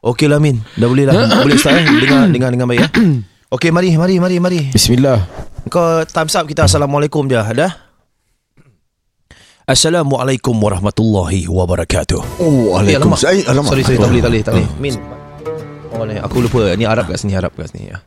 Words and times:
Okey 0.00 0.32
lah 0.32 0.40
Min 0.40 0.64
Dah 0.80 0.88
boleh 0.88 1.04
lah. 1.04 1.12
Boleh 1.44 1.60
start 1.60 1.76
eh? 1.76 1.84
Dengar 1.84 2.32
dengar 2.32 2.48
dengan 2.48 2.66
baik 2.72 2.88
eh? 2.88 2.90
Okey 3.54 3.68
mari 3.74 3.92
mari 3.98 4.16
mari 4.22 4.36
mari. 4.40 4.60
Bismillah. 4.72 5.26
Kau 5.68 6.06
time's 6.08 6.32
up 6.38 6.48
kita 6.48 6.64
Assalamualaikum 6.64 7.28
dia 7.28 7.44
Dah 7.52 7.72
Assalamualaikum 9.70 10.56
warahmatullahi 10.58 11.46
wabarakatuh. 11.46 12.42
Oh. 12.42 12.74
Waalaikumsalam. 12.74 13.38
Eh, 13.38 13.46
alamak. 13.46 13.70
Sorry 13.70 13.82
sorry 13.86 13.98
tak 14.02 14.10
boleh 14.10 14.22
tak 14.22 14.30
boleh 14.32 14.42
tak 14.42 14.52
boleh. 14.58 14.68
Min. 14.82 14.94
Oh 15.94 16.02
ni 16.02 16.18
aku 16.18 16.36
lupa. 16.42 16.74
Ni 16.74 16.82
Arab 16.88 17.06
kat 17.06 17.22
sini 17.22 17.38
Arab 17.38 17.54
kat 17.54 17.70
sini 17.70 17.94
ya. 17.94 18.02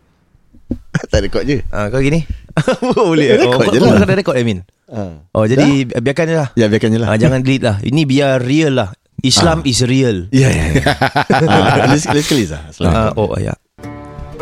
tak 1.14 1.24
rekod 1.24 1.48
je. 1.48 1.64
Ah, 1.72 1.88
kau 1.88 2.04
gini? 2.04 2.26
Boleh. 2.98 3.40
Rekod 3.40 3.64
oh, 3.64 3.72
je 3.72 3.80
lah. 3.80 3.96
kau 3.96 3.96
kena 4.02 4.18
rekod 4.20 4.36
Amin? 4.36 4.60
Ha. 4.92 5.30
Oh 5.32 5.46
jadi 5.48 5.88
biarkan 5.88 6.26
je 6.26 6.36
lah. 6.36 6.50
Ya, 6.60 6.66
biarkan 6.68 6.90
je 6.90 7.00
lah. 7.00 7.08
ah, 7.14 7.18
Jangan 7.22 7.40
delete 7.46 7.64
lah. 7.64 7.78
Ini 7.80 8.02
biar 8.04 8.44
real 8.44 8.76
lah 8.76 8.92
Islam 9.24 9.64
is 9.64 9.80
real 9.88 10.28
Ya, 10.36 10.52
ya, 10.52 10.66
ya. 10.76 10.84
Ah, 11.48 11.88
Let's 11.88 12.04
let's 12.12 12.28
kali 12.28 12.44
lah. 12.44 12.60
Uh, 12.76 13.12
oh 13.16 13.32
ya. 13.40 13.56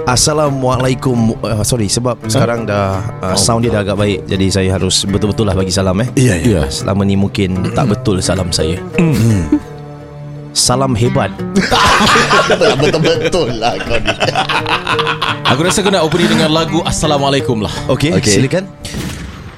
Assalamualaikum 0.10 1.38
uh, 1.46 1.62
Sorry 1.62 1.86
sebab 1.86 2.18
sekarang 2.26 2.66
dah 2.66 2.98
uh, 3.22 3.38
Sound 3.38 3.62
dia 3.62 3.70
dah 3.70 3.86
agak 3.86 4.02
baik 4.02 4.26
Jadi 4.26 4.50
saya 4.50 4.74
harus 4.74 5.06
betul-betul 5.06 5.46
lah 5.46 5.54
bagi 5.54 5.70
salam 5.70 5.94
eh 6.02 6.10
Ya, 6.18 6.34
ya. 6.34 6.66
Ya 6.66 6.74
selama 6.74 7.06
ni 7.06 7.14
mungkin 7.14 7.62
tak 7.78 7.94
betul 7.94 8.18
salam 8.26 8.50
saya 8.50 8.82
Salam 10.58 10.98
hebat 10.98 11.30
Betul-betul 12.82 13.62
lah 13.62 13.78
kau 13.86 14.02
ni. 14.02 14.10
Aku 15.46 15.62
rasa 15.62 15.86
kau 15.86 15.94
nak 15.94 16.02
opening 16.02 16.34
dengan 16.34 16.50
lagu 16.50 16.82
Assalamualaikum 16.82 17.62
lah 17.62 17.72
okay. 17.86 18.18
Okey. 18.18 18.42
silakan 18.42 18.66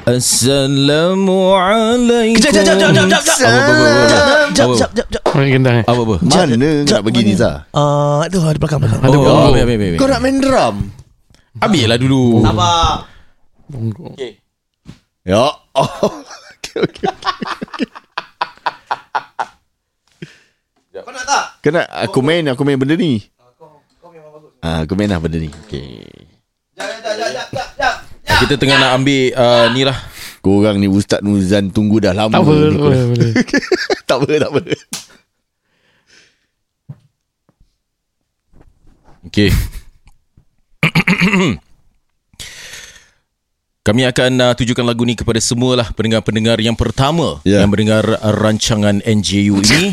Assalamualaikum 0.04 2.44
Jap 2.44 2.52
jap 2.52 2.76
jap 2.76 2.76
jap 2.76 2.92
jap 3.08 3.24
jap 3.24 3.40
Apa, 3.40 3.56
apa, 3.56 3.72
apa, 3.72 3.88
apa? 3.88 4.52
Jap 4.52 4.68
jap 4.76 4.92
jap 4.92 5.08
jap 5.08 5.24
gendang 5.32 5.80
eh 5.80 5.88
Apa 5.88 6.04
apa 6.04 6.20
Mana 6.20 6.60
nak 6.84 7.08
begini, 7.08 7.32
mana? 7.32 7.40
Zah? 7.40 7.64
Ah, 7.72 8.28
Aduh 8.28 8.44
ada 8.44 8.60
belakang 8.60 8.84
belakang 8.84 9.00
Ada 9.00 9.16
Oh, 9.16 9.56
ambil. 9.56 9.96
Kau 9.96 10.12
nak 10.12 10.20
main 10.20 10.44
drum? 10.44 10.92
Ambil 11.64 11.88
lah 11.88 11.96
dulu 11.96 12.44
Sabar 12.44 13.08
Bongo. 13.64 14.12
Ya. 15.24 15.56
Oh. 15.72 15.88
Okey, 16.60 16.84
okey. 16.84 17.08
Kau 21.00 21.16
nak 21.16 21.24
tak? 21.24 21.64
Kau 21.64 21.72
nak 21.72 21.88
aku 21.88 22.20
main, 22.20 22.44
aku 22.52 22.68
main 22.68 22.76
benda 22.76 23.00
ni. 23.00 23.24
Ah, 24.60 24.84
aku 24.84 25.00
main 25.00 25.08
lah 25.08 25.24
benda 25.24 25.40
ni. 25.40 25.48
Okey. 25.64 26.04
Jap 26.76 26.92
jap 26.92 27.16
jap 27.16 27.32
jap 27.32 27.48
jap 27.56 27.72
jap 27.80 27.96
Kita 28.44 28.56
tengah 28.56 28.76
nak 28.78 28.92
ambil 28.94 29.32
uh, 29.34 29.66
Ni 29.72 29.82
lah 29.82 29.96
Korang 30.40 30.76
ni 30.76 30.86
Ustaz 30.86 31.24
Nuzan 31.24 31.72
tunggu 31.72 31.98
dah 31.98 32.12
lama 32.12 32.30
Tak 32.30 32.44
apa 32.44 32.52
ni. 32.52 32.76
boleh, 32.76 33.04
boleh. 33.08 33.32
tak 34.04 34.18
apa, 34.20 34.28
tak 34.38 34.52
apa. 34.52 34.60
Okay 39.24 39.50
Kami 43.84 44.04
akan 44.06 44.32
uh, 44.42 44.54
tujukan 44.54 44.80
lagu 44.82 45.04
ni 45.04 45.12
kepada 45.14 45.40
semualah 45.40 45.92
pendengar-pendengar 45.92 46.56
yang 46.58 46.72
pertama 46.74 47.44
Ya. 47.44 47.60
yang 47.60 47.68
mendengar 47.68 48.04
uh, 48.14 48.32
rancangan 48.32 49.00
NJU 49.00 49.60
ini. 49.60 49.92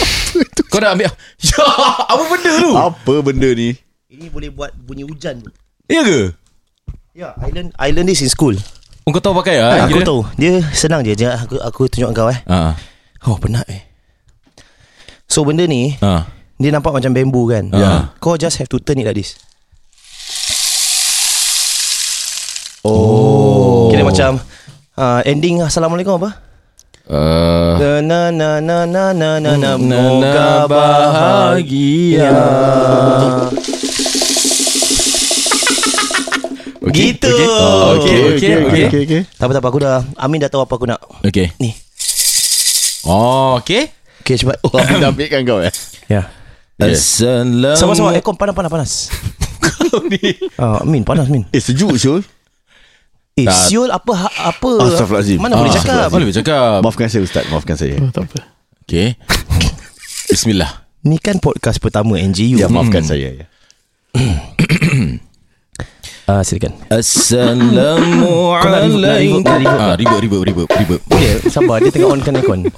Kau 0.68 0.76
dah 0.78 0.92
ambil 0.92 1.08
Ya, 1.42 1.64
apa 2.06 2.22
benda 2.26 2.52
tu? 2.54 2.70
Apa 2.74 3.14
benda 3.20 3.48
ni? 3.50 3.76
Ini 4.08 4.28
boleh 4.28 4.48
buat 4.48 4.72
bunyi 4.74 5.04
hujan 5.04 5.40
tu 5.40 5.50
Ya 5.86 6.00
ke? 6.00 6.32
Ya, 7.16 7.32
I 7.40 7.48
learn 7.48 7.72
I 7.80 7.88
learn 7.96 8.04
this 8.04 8.20
in 8.20 8.28
school. 8.28 8.52
Oh, 9.08 9.10
kau 9.16 9.24
tahu 9.24 9.40
pakai 9.40 9.56
ah? 9.56 9.88
aku 9.88 10.04
tahu. 10.04 10.20
Dia 10.36 10.60
senang 10.76 11.00
je. 11.00 11.16
Jangan 11.16 11.48
aku 11.48 11.56
aku 11.64 11.80
tunjuk 11.88 12.12
kau 12.12 12.28
eh. 12.28 12.44
Ah. 12.44 12.76
Oh, 13.24 13.40
penat 13.40 13.64
eh. 13.72 13.88
So 15.24 15.40
benda 15.48 15.64
ni 15.64 15.96
Ah. 16.04 16.28
dia 16.60 16.68
nampak 16.68 16.92
macam 16.92 17.16
bambu 17.16 17.48
kan. 17.48 17.72
Ya. 17.72 18.12
Kau 18.20 18.36
just 18.36 18.60
have 18.60 18.68
to 18.68 18.76
turn 18.84 19.00
it 19.00 19.08
like 19.08 19.16
this. 19.16 19.32
Oh. 22.84 23.88
Kira 23.88 24.04
macam 24.04 24.36
uh, 25.00 25.24
ending 25.24 25.64
assalamualaikum 25.64 26.20
apa? 26.20 26.36
Uh, 27.08 27.80
Na 27.80 28.04
na 28.04 28.28
na 28.28 28.60
na 28.60 28.84
na 28.84 29.04
na 29.16 29.30
na 29.40 29.52
na, 29.56 29.70
moga 29.80 30.68
bahagia. 30.68 32.28
Gitu. 36.96 37.28
Okay. 37.28 37.46
Oh, 37.46 37.94
okay, 37.94 38.16
okay, 38.26 38.32
okay, 38.32 38.52
okay. 38.56 38.84
okay, 38.86 39.00
okay. 39.04 39.20
Tak 39.30 39.44
apa 39.44 39.52
tak 39.52 39.60
apa 39.60 39.68
aku 39.68 39.78
dah 39.78 39.96
Amin 40.16 40.40
dah 40.40 40.48
tahu 40.48 40.62
apa 40.62 40.72
aku 40.72 40.86
nak. 40.86 41.00
okay. 41.20 41.52
Ni. 41.56 41.76
Oh, 43.04 43.60
okay. 43.60 43.92
Okay 44.20 44.34
cepat. 44.34 44.58
Oh, 44.64 44.72
aku 44.72 44.96
dah 44.96 45.12
ambil 45.12 45.28
kan 45.28 45.40
kau 45.44 45.60
eh? 45.60 45.70
Ya. 46.08 46.26
Assalamualaikum. 46.76 47.78
Sama-sama 47.78 48.08
aircon 48.12 48.34
panas 48.34 48.54
panas 48.54 48.70
panas. 48.70 48.92
Ah, 50.56 50.82
Min 50.82 51.02
panas 51.02 51.26
Min. 51.26 51.46
Eh, 51.48 51.60
sejuk 51.60 51.94
Syul. 51.96 52.20
Eh, 53.36 53.44
Tak. 53.44 53.68
siul 53.68 53.88
apa 53.88 54.12
ha- 54.16 54.36
apa? 54.48 54.70
Astaghfirullahalazim. 54.82 55.38
Mana 55.38 55.60
boleh 55.60 55.68
Ah, 55.68 55.76
cakap? 55.76 56.06
Mana 56.08 56.22
boleh 56.24 56.36
cakap? 56.36 56.78
Maafkan 56.80 57.06
saya 57.06 57.22
Ustaz, 57.22 57.44
maafkan 57.46 57.76
saya. 57.76 57.94
Oh, 58.00 58.08
tak 58.08 58.24
apa 58.26 58.48
Okay. 58.82 59.20
Bismillah. 60.26 60.88
Ni 61.04 61.16
kan 61.16 61.36
podcast 61.36 61.76
pertama 61.78 62.16
NGU. 62.16 62.56
Ya, 62.56 62.66
maafkan 62.66 63.04
saya. 63.04 63.30
Ya. 63.34 63.46
Ah, 66.26 66.42
silakan. 66.42 66.74
Assalamualaikum. 66.90 68.58
Kau 68.58 68.66
nak 68.66 68.82
reverb, 68.82 69.46
Ah, 69.70 69.94
reverb, 69.94 70.20
reverb, 70.26 70.42
reverb, 70.42 70.68
reverb. 70.74 71.00
Boleh, 71.06 71.38
sabar. 71.46 71.78
Dia 71.78 71.94
tengah 71.94 72.10
onkan 72.10 72.34
aircon. 72.36 72.60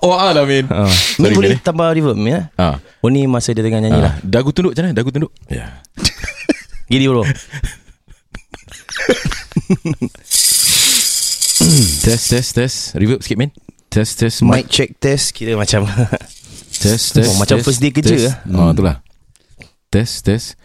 Oh, 0.00 0.16
alah, 0.16 0.48
Min. 0.48 0.64
Ah. 0.72 0.88
Sorry, 0.88 1.36
boleh 1.36 1.50
eh. 1.52 1.60
tambah 1.60 1.92
reverb 1.92 2.16
ya? 2.24 2.48
Ah. 2.56 2.80
Oh 3.04 3.12
ni 3.12 3.28
masa 3.28 3.52
dia 3.52 3.60
tengah 3.60 3.84
nyanyi 3.84 4.00
lah. 4.00 4.16
Ah, 4.16 4.24
dagu 4.24 4.48
tunduk 4.48 4.72
macam 4.72 4.88
mana? 4.88 4.96
Dagu 4.96 5.12
tunduk. 5.12 5.28
Ya. 5.52 5.84
Gini 6.88 7.04
bro. 7.04 7.20
Test, 12.00 12.32
test, 12.32 12.50
test. 12.56 12.96
Reverb 12.96 13.20
sikit, 13.20 13.36
Min. 13.36 13.52
Test, 13.92 14.16
test. 14.16 14.40
Mic 14.40 14.72
check 14.72 14.96
test 14.96 15.36
kira 15.36 15.52
macam 15.52 15.84
Test, 16.72 17.12
test. 17.12 17.28
Oh, 17.28 17.36
macam 17.36 17.60
test, 17.60 17.66
first 17.68 17.84
day 17.84 17.92
kerja, 17.92 18.16
test. 18.16 18.40
ah. 18.48 18.56
Oh, 18.56 18.72
itulah. 18.72 19.04
Test, 19.92 20.24
test. 20.24 20.56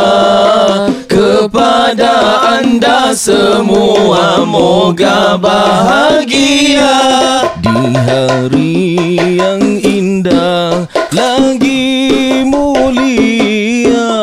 Kepada 1.08 2.44
anda 2.60 3.16
semua. 3.16 4.44
Moga 4.44 5.40
bahagia. 5.40 7.00
Di 7.64 7.96
hari 7.96 8.92
yang 9.40 9.80
indah 10.22 10.86
Lagi 11.10 12.46
mulia 12.46 14.14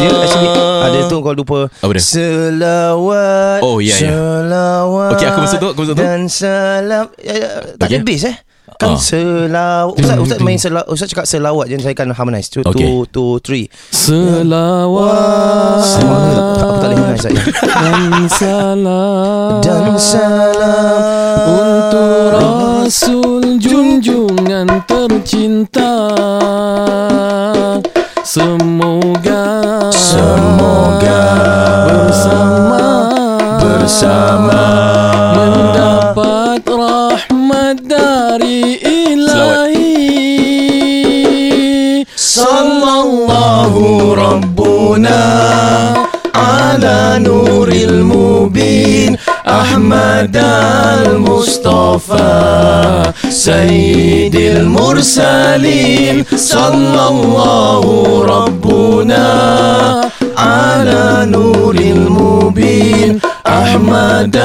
Dia 0.06 0.14
actually 0.22 0.54
Ada 0.86 1.10
tu 1.10 1.18
kau 1.26 1.34
lupa 1.34 1.66
Apa 1.82 1.98
dia? 1.98 2.06
Selawat 2.06 3.66
Oh, 3.66 3.82
ya, 3.82 3.98
ya. 3.98 4.14
Selawat 4.14 5.18
Okey, 5.18 5.26
aku 5.26 5.40
masuk 5.42 5.58
tu, 5.58 5.68
aku 5.74 5.82
masuk 5.82 5.98
tu. 5.98 6.06
Dan 6.06 6.30
salam 6.30 7.10
ya, 7.18 7.34
ya, 7.34 7.74
Tak 7.74 7.90
ada 7.90 7.98
Okey. 7.98 8.06
bass 8.06 8.30
eh 8.30 8.38
Kan 8.78 8.94
Ah. 8.94 9.00
selawat 9.00 9.96
Ustaz, 9.96 10.18
Ustaz 10.20 10.40
main 10.40 10.60
selawat 10.60 10.88
Ustaz 10.88 11.08
cakap 11.08 11.26
selawat 11.26 11.66
Je 11.66 11.80
saya 11.80 11.96
akan 11.96 12.12
harmonize. 12.14 12.52
Two, 12.52 12.62
Okey. 12.62 12.78
two, 12.84 13.00
two, 13.10 13.32
three. 13.42 13.66
Selawat. 13.90 15.82
Tak, 15.98 16.62
aku 16.62 16.76
tak 16.78 16.88
boleh 16.92 16.98
harmonize 17.00 17.18
saja 17.18 17.42
dan 17.64 18.28
salam. 18.28 19.58
Dan 19.64 19.86
salam 19.96 21.48
Untuk 21.48 22.36
Rasul 22.36 23.58
junjungan 23.58 24.68
tercinta. 24.86 25.92
Semoga 28.22 29.46
Semoga 29.90 31.22
bersama. 31.90 32.86
Bersama 33.58 34.89
مطرح 36.60 37.32
ما 37.32 37.72
داري 37.72 38.80
إلهي. 38.86 39.80
صلى 42.16 42.94
الله 43.04 43.74
ربنا 44.14 45.24
على 46.36 47.20
نور 47.20 47.68
المبين 47.68 49.18
أحمد 49.48 50.38
المصطفى 51.08 52.24
سيد 53.30 54.36
المرسلين. 54.36 56.26
صلى 56.36 57.08
الله 57.08 57.86
ربنا 58.24 59.26
على 60.40 61.28
نور 61.32 61.76
المبين 61.76 63.20
أحمد 63.48 64.36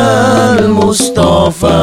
المصطفى 0.59 1.83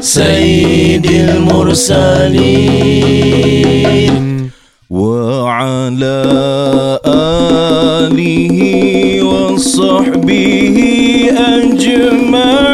سيد 0.00 1.06
المرسلين. 1.06 2.54
وعلى 4.90 6.24
آله 7.06 8.58
وصحبه 9.22 10.78
أجمعين. 11.38 12.73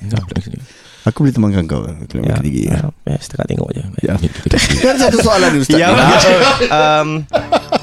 Aku 1.05 1.21
boleh 1.21 1.31
temankan 1.31 1.63
kau. 1.65 1.85
Kalau 1.85 2.23
Ya, 2.25 2.41
tinggi. 2.41 2.65
ya, 2.65 2.81
ya, 3.05 3.17
setengah 3.17 3.45
tengok 3.45 3.69
je. 3.71 3.83
Ya. 4.01 4.13
Kan 4.83 4.95
satu 4.97 5.17
soalan 5.21 5.49
ni 5.53 5.59
Ustaz. 5.61 5.77
Ya, 5.77 5.93
Ah, 5.93 6.17
um, 7.05 7.21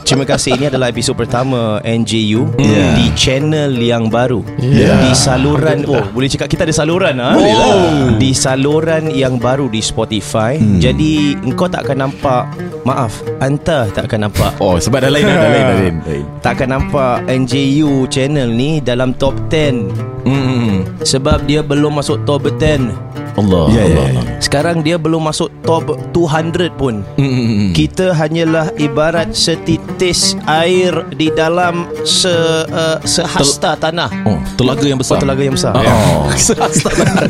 terima 0.03 0.27
kasih. 0.27 0.59
Ini 0.59 0.69
adalah 0.69 0.91
episod 0.91 1.15
pertama 1.15 1.79
NJU 1.83 2.51
Ya. 2.59 2.99
di 2.99 3.15
channel 3.15 3.79
yang 3.79 4.11
baru. 4.11 4.43
Ya. 4.59 4.99
Di 5.01 5.15
saluran 5.15 5.87
oh, 5.87 6.03
boleh 6.11 6.27
cakap 6.27 6.51
kita 6.51 6.67
ada 6.67 6.75
saluran 6.75 7.15
ha? 7.17 7.31
Boleh 7.33 7.55
lah. 7.55 7.75
Di 8.19 8.31
saluran 8.33 9.07
yang 9.09 9.39
baru 9.39 9.71
di 9.71 9.79
Spotify. 9.79 10.59
Hmm. 10.59 10.83
Jadi 10.83 11.39
engkau 11.39 11.71
tak 11.71 11.87
akan 11.87 12.03
nampak 12.03 12.51
maaf, 12.83 13.23
anta 13.39 13.87
tak 13.89 14.11
akan 14.11 14.27
nampak 14.27 14.51
Oh, 14.59 14.75
sebab 14.77 14.99
dah 14.99 15.11
lain 15.11 15.23
dah, 15.23 15.39
lain 15.39 15.47
dah 15.63 15.77
lain. 15.79 15.97
lain. 16.03 16.25
tak 16.43 16.59
akan 16.59 16.69
nampak 16.73 17.23
NJU 17.29 18.11
channel 18.11 18.51
ni 18.51 18.83
dalam 18.83 19.15
top 19.15 19.39
10 19.47 20.11
Hmm. 20.23 20.87
sebab 21.03 21.47
dia 21.47 21.63
belum 21.63 21.99
masuk 21.99 22.23
top 22.23 22.47
10. 22.49 22.95
Allah. 23.37 23.65
Ya, 23.73 23.83
ya, 23.89 24.03
Allah. 24.05 24.07
ya. 24.13 24.23
Sekarang 24.43 24.85
dia 24.85 24.97
belum 25.01 25.29
masuk 25.29 25.49
top 25.65 25.97
200 26.13 26.69
pun. 26.77 27.01
Hmm. 27.17 27.73
Kita 27.73 28.13
hanyalah 28.13 28.75
ibarat 28.77 29.33
setitis 29.33 30.37
air 30.45 30.93
di 31.17 31.33
dalam 31.33 31.89
se 32.05 32.33
uh, 32.69 32.99
sehasta 33.03 33.79
tanah. 33.79 34.11
Oh, 34.29 34.39
telaga 34.57 34.85
yang 34.85 35.01
besar. 35.01 35.17
Oh, 35.19 35.23
telaga 35.25 35.43
yang 35.43 35.57
besar. 35.57 35.73
Oh. 35.77 36.29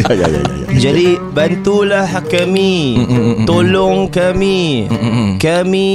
Ya, 0.03 0.19
ya, 0.19 0.27
ya, 0.27 0.41
ya, 0.41 0.41
ya. 0.43 0.67
Jadi 0.91 1.09
bantulah 1.33 2.09
kami, 2.27 2.97
Mm, 2.99 3.07
mm, 3.07 3.13
mm, 3.13 3.35
mm. 3.43 3.47
tolong 3.47 3.99
kami. 4.11 4.89
Mm-mm. 4.89 5.29
Kami 5.39 5.91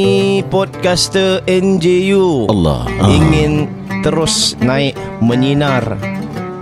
podcaster 0.48 1.44
NJU 1.46 2.48
Allah. 2.48 2.88
ingin 3.06 3.68
terus 4.02 4.56
naik 4.62 4.96
menyinar 5.20 5.98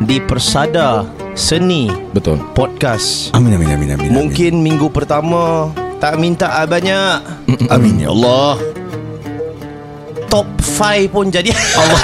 di 0.01 0.17
persada 0.23 1.05
seni 1.35 1.91
Betul. 2.11 2.39
podcast. 2.55 3.31
Amin, 3.31 3.53
amin, 3.53 3.69
amin, 3.69 3.89
amin. 3.93 4.09
Mungkin 4.09 4.63
minggu 4.63 4.87
pertama 4.89 5.69
tak 5.97 6.15
minta 6.15 6.47
banyak. 6.63 7.19
amin. 7.45 7.67
Amin 7.69 7.95
ya 7.99 8.09
Allah. 8.09 8.55
Top 10.27 10.47
5 10.57 11.07
pun 11.07 11.27
jadi 11.27 11.51
Allah. 11.75 12.01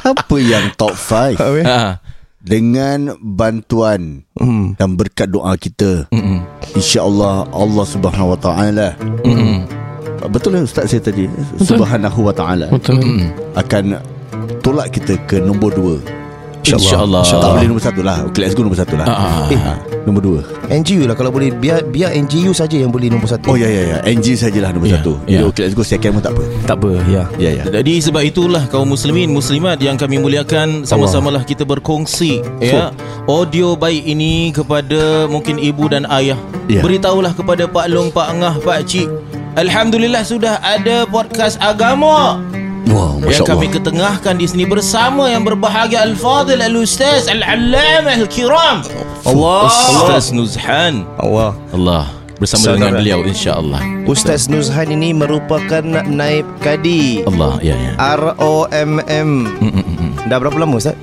Apa 0.10 0.36
yang 0.36 0.72
top 0.74 0.96
5 0.96 1.36
Ha. 1.60 2.00
dengan 2.40 3.12
bantuan 3.20 4.24
Hmm. 4.32 4.72
dan 4.74 4.96
berkat 4.96 5.28
doa 5.28 5.52
kita 5.54 6.08
Mm-mm. 6.08 6.40
insya-Allah 6.72 7.44
Allah 7.46 7.84
Subhanahu 7.84 8.32
wa 8.32 8.38
taala 8.40 8.96
Mm-mm. 9.20 9.68
betul 10.26 10.56
lah 10.56 10.64
ustaz 10.64 10.88
saya 10.88 11.04
tadi 11.04 11.28
Subhanahu 11.60 12.24
wa 12.24 12.32
taala 12.32 12.72
Betul 12.72 13.04
Mm-mm. 13.04 13.28
akan 13.52 14.00
tolak 14.64 14.88
kita 14.88 15.20
ke 15.28 15.36
nombor 15.36 15.76
2 15.76 16.00
InsyaAllah. 16.64 17.22
tak 17.24 17.50
boleh 17.50 17.66
nombor 17.68 17.84
satu 17.84 18.00
lah. 18.04 18.16
Okay, 18.30 18.40
let's 18.44 18.54
go 18.54 18.62
nombor 18.62 18.78
satu 18.78 18.94
lah. 19.00 19.06
Ah, 19.08 19.46
ah, 19.46 19.52
eh, 19.52 19.60
nombor 20.04 20.42
2 20.44 20.70
NGU 20.70 21.08
lah. 21.08 21.16
Kalau 21.16 21.32
boleh 21.32 21.50
biar 21.50 21.82
biar 21.84 22.12
NGU 22.14 22.52
saja 22.52 22.76
yang 22.76 22.92
boleh 22.92 23.10
nombor 23.10 23.26
satu. 23.26 23.52
oh 23.52 23.56
ya 23.58 23.66
ya 23.66 23.82
ya. 23.82 23.96
NG 24.06 24.36
sajalah 24.36 24.70
nombor 24.70 24.88
Ya, 24.90 24.98
satu. 25.00 25.12
ya. 25.24 25.40
Jadi, 25.40 25.44
okay 25.48 25.62
let's 25.66 25.74
go. 25.74 25.82
Second 25.82 26.12
pun 26.18 26.22
tak 26.22 26.32
apa. 26.36 26.42
Tak 26.68 26.76
apa 26.78 26.90
ya. 27.08 27.22
ya 27.36 27.50
ya. 27.60 27.64
Jadi 27.66 27.94
sebab 27.98 28.22
itulah 28.22 28.62
kaum 28.68 28.86
muslimin 28.86 29.30
muslimat 29.30 29.80
yang 29.82 29.96
kami 29.98 30.20
muliakan 30.20 30.84
sama-samalah 30.86 31.42
kita 31.42 31.64
berkongsi 31.64 32.44
ya. 32.60 32.92
Audio 33.26 33.74
baik 33.74 34.04
ini 34.04 34.50
kepada 34.50 35.26
mungkin 35.26 35.58
ibu 35.58 35.88
dan 35.90 36.06
ayah. 36.10 36.38
Ya. 36.70 36.84
Beritahulah 36.84 37.34
kepada 37.34 37.66
pak 37.66 37.90
long, 37.90 38.14
pak 38.14 38.30
ngah, 38.36 38.54
pak 38.62 38.86
cik. 38.86 39.10
Alhamdulillah 39.58 40.22
sudah 40.22 40.62
ada 40.62 41.02
podcast 41.10 41.58
agama 41.58 42.38
Wah, 42.88 43.12
yang 43.20 43.44
kami 43.44 43.66
Allah. 43.66 43.76
ketengahkan 43.76 44.34
di 44.34 44.46
sini 44.46 44.64
bersama 44.64 45.28
yang 45.28 45.42
berbahagia 45.42 46.00
Al-Fadil 46.02 46.58
Al-Ustaz 46.58 47.28
Al-Allamah 47.28 48.16
Al-Kiram 48.16 48.80
Allah 49.22 49.68
Ustaz 49.68 50.32
Nuzhan 50.32 51.04
Allah 51.16 51.52
Allah 51.70 52.04
bersama 52.40 52.72
Saudara. 52.72 52.78
dengan 52.88 52.92
beliau 52.96 53.20
insya-Allah. 53.22 53.80
Ustaz 54.04 54.48
Nuzhan 54.48 54.88
ini 54.88 55.12
merupakan 55.12 55.84
naib 56.02 56.48
kadi 56.58 57.20
Allah 57.24 57.60
ya 57.60 57.76
ya. 57.76 57.92
ROMM 58.16 59.30
Dah 60.24 60.36
berapa 60.36 60.56
lama 60.56 60.76
Ustaz? 60.76 60.96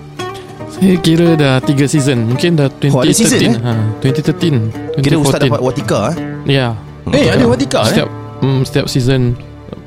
Saya 0.68 0.98
kira 0.98 1.34
dah 1.34 1.58
3 1.58 1.74
season 1.86 2.28
Mungkin 2.28 2.54
dah 2.54 2.68
2013 2.70 2.92
Oh, 2.92 3.02
ada 3.02 3.10
season, 3.12 3.40
eh? 3.40 3.54
ha, 3.62 3.74
2013 4.02 5.00
Kira 5.00 5.16
Ustaz 5.16 5.40
2014. 5.40 5.46
dapat 5.48 5.62
watika 5.62 6.00
eh? 6.10 6.16
Ya 6.46 6.68
Eh 7.08 7.26
ada 7.28 7.46
watika 7.46 7.80
eh? 7.82 7.90
Setiap 7.94 8.10
mm, 8.42 8.60
Setiap 8.62 8.86
season 8.88 9.22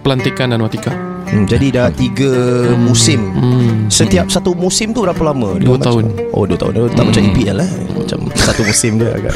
Pelantikan 0.01 0.51
dan 0.51 0.63
watika 0.63 0.91
Hmm, 1.31 1.47
jadi 1.47 1.67
dah 1.71 1.89
tiga 1.91 2.33
musim 2.75 3.23
hmm. 3.31 3.87
Setiap 3.87 4.27
satu 4.27 4.51
musim 4.53 4.91
tu 4.91 5.01
berapa 5.01 5.23
lama? 5.23 5.55
Dua 5.55 5.79
Dia 5.79 5.87
tahun. 5.87 6.05
Macam, 6.11 6.35
oh 6.35 6.43
dua 6.43 6.59
tahun 6.59 6.73
Dia 6.73 6.85
tak 6.91 7.05
macam 7.07 7.23
EPL 7.25 7.57
lah 7.57 7.71
Macam 7.93 8.19
satu 8.35 8.63
musim 8.63 8.93
dia 8.99 9.09
agak 9.13 9.35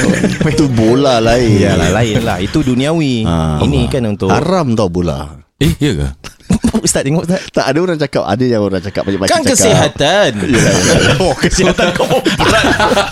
Itu 0.54 0.64
bola 0.68 1.18
lain. 1.18 1.58
Yalah 1.58 1.90
lain 1.92 2.16
lah 2.20 2.38
Itu 2.38 2.62
duniawi 2.62 3.26
Ah, 3.26 3.58
Ini 3.58 3.78
Allah. 3.80 3.90
kan 3.90 4.02
untuk 4.06 4.30
Haram 4.30 4.70
tau 4.72 4.86
bola. 4.86 5.34
Eh 5.58 5.74
ya 5.76 5.92
ke? 5.96 6.08
Ustaz 6.86 7.02
tengok 7.02 7.22
Ustaz 7.24 7.42
Tak 7.50 7.64
ada 7.64 7.78
orang 7.80 7.96
cakap 7.96 8.22
Ada 8.22 8.44
yang 8.44 8.62
orang 8.62 8.78
cakap 8.78 9.02
Banyak-banyak 9.02 9.30
Kan 9.30 9.40
cakap 9.40 9.54
kesihatan. 9.56 10.30
Oh 11.22 11.34
kesihatan 11.34 11.86
kau 11.92 12.06
berat 12.38 12.66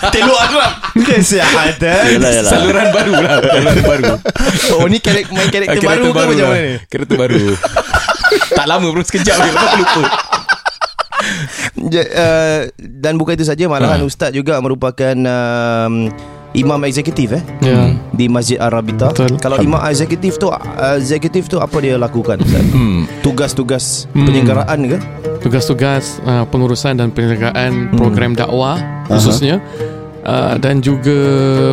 Telur 0.09 0.35
Arab 0.37 0.71
Kesihatan 0.95 2.15
Yalah, 2.15 2.31
yalah. 2.33 2.47
Saluran 2.47 2.87
baru 2.91 3.13
lah 3.13 3.35
Saluran 3.41 3.81
baru 3.81 4.03
Oh 4.71 4.87
ni 4.87 4.99
karak, 4.99 5.27
main 5.27 5.47
karakter 5.47 5.79
baru 5.79 6.03
ke 6.05 6.19
macam 6.21 6.47
mana 6.47 6.59
ni 6.59 6.73
Kereta 6.87 7.13
baru 7.17 7.43
Tak 8.51 8.65
lama 8.65 8.87
bro 8.87 9.01
Sekejap 9.01 9.35
je 9.37 9.49
Lepas 9.49 9.69
tu 9.69 9.79
lupa 9.79 10.01
uh, 12.01 12.59
Dan 12.77 13.13
bukan 13.15 13.33
itu 13.33 13.45
saja 13.45 13.65
Malahan 13.65 14.01
Ustaz 14.01 14.31
juga 14.31 14.57
merupakan 14.57 15.13
um, 15.13 16.09
Imam 16.51 16.83
eksekutif 16.83 17.31
eh 17.31 17.43
Ya 17.61 17.95
di 18.11 18.27
Masjid 18.27 18.59
Arabita. 18.59 19.07
Betul. 19.09 19.39
Kalau 19.39 19.55
imam 19.57 19.79
eksekutif 19.81 20.35
tu 20.35 20.51
uh, 20.51 20.59
eksekutif 20.93 21.47
tu 21.47 21.57
apa 21.57 21.79
dia 21.79 21.95
lakukan 21.95 22.37
Ustaz? 22.37 22.59
Hmm 22.69 23.07
Tugas-tugas 23.21 24.05
Hmm. 24.11 24.27
penyelenggaraan 24.27 24.79
ke? 24.85 24.97
Tugas-tugas 25.39 26.19
uh, 26.21 26.43
pengurusan 26.45 26.99
dan 26.99 27.07
penyelenggaraan 27.09 27.95
program 27.95 28.35
dakwah 28.35 28.77
khususnya 29.07 29.63
uh, 30.21 30.59
dan 30.59 30.83
juga 30.83 31.17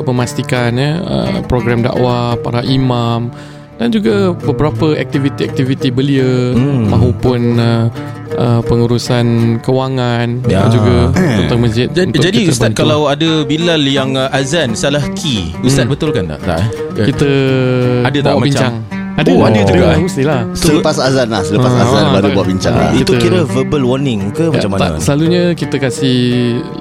memastikan 0.06 0.72
ya 0.72 1.02
uh, 1.02 1.42
program 1.44 1.82
dakwah 1.82 2.38
para 2.38 2.62
imam 2.62 3.28
dan 3.78 3.88
juga 3.88 4.14
beberapa 4.36 4.92
aktiviti-aktiviti 4.92 5.88
belia 5.88 6.50
Hmm. 6.50 6.90
mahupun 6.90 7.40
uh, 7.56 7.86
uh, 8.34 8.60
pengurusan 8.62 9.26
kewangan 9.60 10.42
Ya. 10.44 10.60
dan 10.60 10.68
juga 10.68 10.96
tentang 11.14 11.58
masjid 11.60 11.86
jadi, 11.88 12.06
untuk 12.08 12.20
jadi 12.20 12.40
Ustaz 12.44 12.68
bantu. 12.68 12.78
kalau 12.80 13.00
ada 13.06 13.30
Bilal 13.44 13.82
yang 13.82 14.12
uh, 14.12 14.28
azan 14.30 14.74
salah 14.74 15.02
key 15.14 15.54
Ustaz 15.60 15.86
Hmm. 15.86 15.94
betul 15.94 16.10
kan 16.10 16.26
tak? 16.28 16.40
Tak 16.42 16.58
eh? 16.58 16.68
kita 17.06 17.30
Ada 18.02 18.18
tak 18.18 18.24
bawa 18.28 18.34
macam- 18.36 18.46
bincang 18.46 18.76
ada 19.18 19.34
Oh, 19.34 19.42
ada 19.42 19.58
juga, 19.60 19.86
eh? 19.90 19.98
mestilah 19.98 20.40
Selepas 20.54 20.94
azan 20.96 21.26
lah 21.26 21.42
Selepas 21.42 21.72
Ah, 21.72 21.82
azan 21.82 22.04
Baru 22.08 22.22
tak- 22.22 22.34
buat 22.34 22.46
bincang 22.46 22.70
ah, 22.72 22.78
lah 22.78 22.90
Kita- 22.94 23.02
Itu 23.02 23.12
kira 23.18 23.40
verbal 23.44 23.82
warning 23.84 24.30
ke 24.30 24.46
macam 24.46 24.70
mana? 24.70 24.80
Tak, 24.80 24.92
selalunya 25.02 25.42
kita 25.54 25.76
kasih 25.76 26.18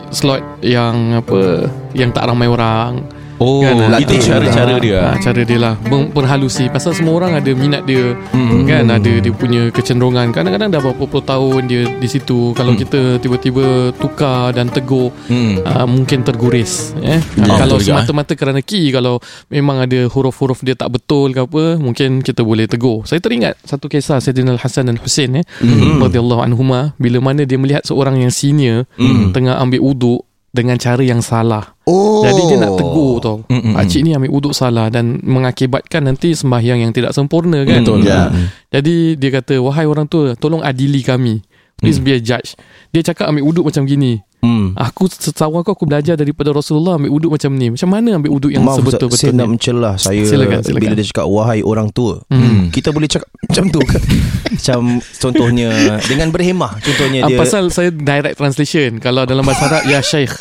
slot 0.10 0.46
yang 0.62 1.18
apa 1.18 1.66
yang 1.94 2.14
tak 2.14 2.30
ramai 2.30 2.46
orang. 2.46 3.02
Oh 3.38 3.62
Kan, 3.62 4.02
itu 4.02 4.18
cara-cara 4.20 4.78
dia 4.78 4.98
Ha, 5.00 5.18
cara 5.18 5.42
dia 5.42 5.58
lah 5.58 5.74
Berhalusi 6.10 6.68
Pasal 6.68 6.94
semua 6.94 7.14
orang 7.16 7.38
ada 7.38 7.52
minat 7.54 7.86
dia 7.86 8.18
Hmm. 8.34 8.66
Kan 8.66 8.90
ada 8.90 9.12
dia 9.14 9.30
punya 9.30 9.70
kecenderungan 9.70 10.30
Kadang-kadang 10.30 10.70
dah 10.70 10.80
berapa 10.80 10.98
puluh 11.00 11.22
tahun 11.22 11.62
Dia 11.66 11.82
di 11.88 12.06
situ 12.06 12.52
Kalau 12.52 12.74
Hmm. 12.74 12.80
kita 12.80 13.02
tiba-tiba 13.18 13.66
Tukar 13.94 14.52
dan 14.52 14.68
tegur 14.68 15.14
Hmm 15.28 15.62
uh, 15.62 15.86
Mungkin 15.86 16.22
terguris 16.22 16.98
eh? 17.00 17.22
Ya, 17.34 17.46
Kalau 17.56 17.78
juga, 17.78 18.02
semata-mata 18.02 18.34
kerana 18.34 18.60
key 18.60 18.90
Kalau 18.90 19.22
memang 19.48 19.82
ada 19.82 20.06
huruf-huruf 20.08 20.62
dia 20.62 20.74
tak 20.74 20.92
betul 20.92 21.32
ke 21.32 21.42
apa 21.42 21.78
Mungkin 21.78 22.22
kita 22.22 22.42
boleh 22.42 22.66
tegur 22.66 23.04
Saya 23.04 23.18
teringat 23.18 23.58
Satu 23.62 23.88
kisah 23.88 24.18
Sayyidina 24.18 24.54
Al-Hasan 24.54 24.88
dan 24.88 24.98
Hussein 24.98 25.32
eh? 25.36 25.46
Hmm. 25.58 25.98
radhiyallahu 26.00 26.42
anhuma 26.42 26.94
bila 26.96 27.22
mana 27.22 27.44
dia 27.44 27.56
melihat 27.56 27.84
seorang 27.84 28.18
yang 28.18 28.30
senior 28.30 28.90
Hmm. 28.96 29.32
tengah 29.32 29.58
ambil 29.58 29.82
wuduk 29.82 30.27
dengan 30.52 30.80
cara 30.80 31.04
yang 31.04 31.22
salah. 31.22 31.76
Oh 31.86 32.24
Jadi 32.26 32.42
dia 32.50 32.58
nak 32.58 32.80
tegur 32.80 33.22
tau. 33.22 33.38
Hmm, 33.48 33.62
hmm, 33.62 33.74
Pakcik 33.78 34.02
ni 34.02 34.12
ambil 34.16 34.32
wuduk 34.34 34.54
salah 34.56 34.90
dan 34.90 35.22
mengakibatkan 35.22 36.08
nanti 36.08 36.34
sembahyang 36.34 36.82
yang 36.88 36.92
tidak 36.96 37.14
sempurna 37.14 37.62
kan. 37.68 37.84
Betul. 37.84 38.08
Ya. 38.08 38.32
Jadi 38.74 39.20
dia 39.20 39.30
kata 39.38 39.60
wahai 39.62 39.86
orang 39.86 40.10
tua 40.10 40.34
tolong 40.34 40.64
adili 40.64 41.04
kami. 41.06 41.44
Please 41.78 42.02
be 42.02 42.18
a 42.18 42.18
judge. 42.18 42.58
Dia 42.90 43.06
cakap 43.06 43.30
ambil 43.30 43.46
wuduk 43.46 43.70
macam 43.70 43.86
gini. 43.86 44.18
Hmm 44.38 44.78
Aku 44.78 45.10
setahu 45.10 45.58
aku 45.58 45.74
aku 45.74 45.84
belajar 45.84 46.14
daripada 46.14 46.54
Rasulullah 46.54 47.02
ambil 47.02 47.10
wuduk 47.10 47.34
macam 47.34 47.50
ni. 47.52 47.74
Macam 47.74 47.90
mana 47.90 48.22
ambil 48.22 48.30
wuduk 48.30 48.54
yang 48.54 48.62
Maaf 48.62 48.78
Ustaz, 48.78 48.86
saya 48.86 48.94
sebetul-betulnya? 49.02 49.34
nak 49.36 49.48
mencelah 49.50 49.96
saya 49.98 50.22
Silakan, 50.22 50.60
silakan. 50.62 50.82
bila 50.82 50.94
dia 50.94 51.06
cakap 51.10 51.26
wahai 51.26 51.60
orang 51.62 51.88
tua. 51.90 52.22
Hmm. 52.30 52.70
Kita 52.70 52.94
boleh 52.94 53.10
cakap 53.10 53.26
macam 53.42 53.66
tu 53.68 53.80
ke? 53.82 53.98
macam 54.54 54.80
contohnya 55.02 55.70
dengan 56.06 56.28
berhemah 56.30 56.78
contohnya 56.80 57.20
Ah, 57.26 57.30
dia 57.30 57.38
pasal 57.38 57.68
saya 57.68 57.90
direct 57.90 58.38
translation 58.38 58.98
Kalau 58.98 59.26
dalam 59.26 59.42
bahasa 59.42 59.66
Arab 59.68 59.84
Ya 59.86 60.00
Syekh 60.00 60.34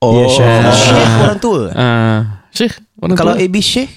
oh, 0.00 0.16
ya, 0.16 0.26
Syekh. 0.26 0.56
Syekh 0.74 1.10
orang 1.20 1.38
tua. 1.38 1.60
Ah, 1.72 2.20
Syekh 2.50 2.74
orang 2.98 3.16
Kalau 3.16 3.34
tua. 3.36 3.44
AB 3.44 3.54
Syekh 3.60 3.92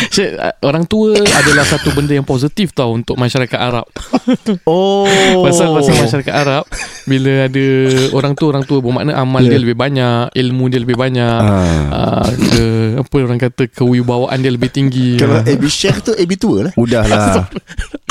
Uh, 0.20 0.52
orang 0.62 0.84
tua 0.84 1.12
adalah 1.16 1.62
satu 1.62 1.90
benda 1.90 2.12
yang 2.12 2.24
positif 2.24 2.72
tau 2.72 2.92
untuk 2.92 3.14
masyarakat 3.14 3.54
Arab. 3.54 3.86
Oh 4.64 5.06
Pasal 5.42 5.70
pasal 5.70 5.96
masyarakat 5.98 6.34
Arab 6.34 6.64
bila 7.04 7.46
ada 7.46 7.66
orang 8.10 8.32
tua 8.32 8.48
orang 8.50 8.64
tua 8.64 8.78
bermakna 8.80 9.14
amal 9.14 9.40
Ya. 9.40 9.54
dia 9.54 9.60
lebih 9.60 9.74
banyak, 9.74 10.30
ilmu 10.30 10.64
dia 10.66 10.80
lebih 10.80 10.94
banyak. 10.94 11.40
Ah. 11.40 12.20
Uh, 12.20 12.28
ke, 12.32 12.64
apa 13.00 13.14
orang 13.18 13.40
kata 13.40 13.62
kewibawaan 13.66 14.38
dia 14.38 14.50
lebih 14.50 14.68
tinggi. 14.68 15.16
Kalau 15.16 15.40
Ah. 15.40 15.46
AB 15.46 15.62
Sheikh 15.64 15.98
tu 16.02 16.12
AB 16.12 16.30
tua 16.36 16.68
lah 16.68 16.72
Udahlah 16.74 17.46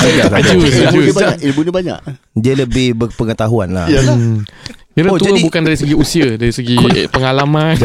Ilmu 0.00 0.66
dia 1.00 1.12
banyak 1.12 1.36
Ilmu 1.42 1.60
dia 1.62 1.74
banyak 1.74 1.98
Dia 2.34 2.54
lebih 2.56 2.86
berpengetahuan 2.96 3.70
lah 3.70 3.86
Yalah 3.86 4.16
Hmm. 4.16 4.42
Kira 4.90 5.06
Oh, 5.06 5.16
tua 5.16 5.30
jadi- 5.30 5.40
bukan 5.42 5.62
dari 5.62 5.76
segi 5.76 5.94
usia, 5.94 6.34
dari 6.34 6.50
segi 6.50 6.76
pengalaman. 7.08 7.78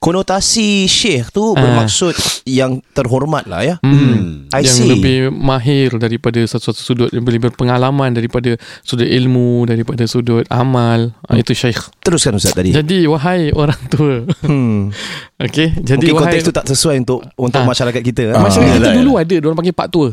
Konotasi 0.00 0.88
Syekh 0.88 1.28
tu 1.28 1.52
Ah. 1.52 1.60
Bermaksud 1.60 2.16
Yang 2.48 2.80
terhormat 2.90 3.44
lah 3.44 3.60
ya. 3.60 3.74
Hmm. 3.84 4.48
I 4.48 4.64
yang 4.64 4.72
see. 4.74 4.88
lebih 4.88 5.28
mahir 5.28 5.92
daripada 5.94 6.40
satu-satu 6.40 6.80
sudut 6.80 7.08
yang 7.10 7.20
lebih 7.20 7.46
berpengalaman 7.46 8.10
daripada 8.10 8.56
sudut 8.80 9.04
ilmu 9.04 9.68
daripada 9.68 10.02
sudut 10.04 10.48
amal. 10.48 11.12
Ah, 11.22 11.36
itu 11.36 11.52
syekh 11.52 11.76
Teruskan 12.00 12.32
Ustaz 12.34 12.56
tadi. 12.56 12.72
Jadi 12.72 13.04
wahai 13.04 13.52
orang 13.52 13.76
tua. 13.86 14.24
Hmm. 14.40 14.88
okey 15.46 15.78
jadi 15.78 16.00
Mungkin 16.00 16.16
wahai 16.16 16.24
konteks 16.32 16.42
tu 16.42 16.52
tak 16.54 16.64
sesuai 16.64 16.96
Untuk 16.98 17.20
untuk 17.36 17.60
Ah. 17.60 17.68
masyarakat 17.68 18.00
kita 18.02 18.22
Ah. 18.32 18.40
masyarakat 18.40 18.72
kita 18.72 18.80
Yalah, 18.82 18.96
dulu 18.96 19.12
ada 19.14 19.34
orang 19.38 19.58
panggil 19.60 19.76
pak 19.76 19.88
tua. 19.92 20.08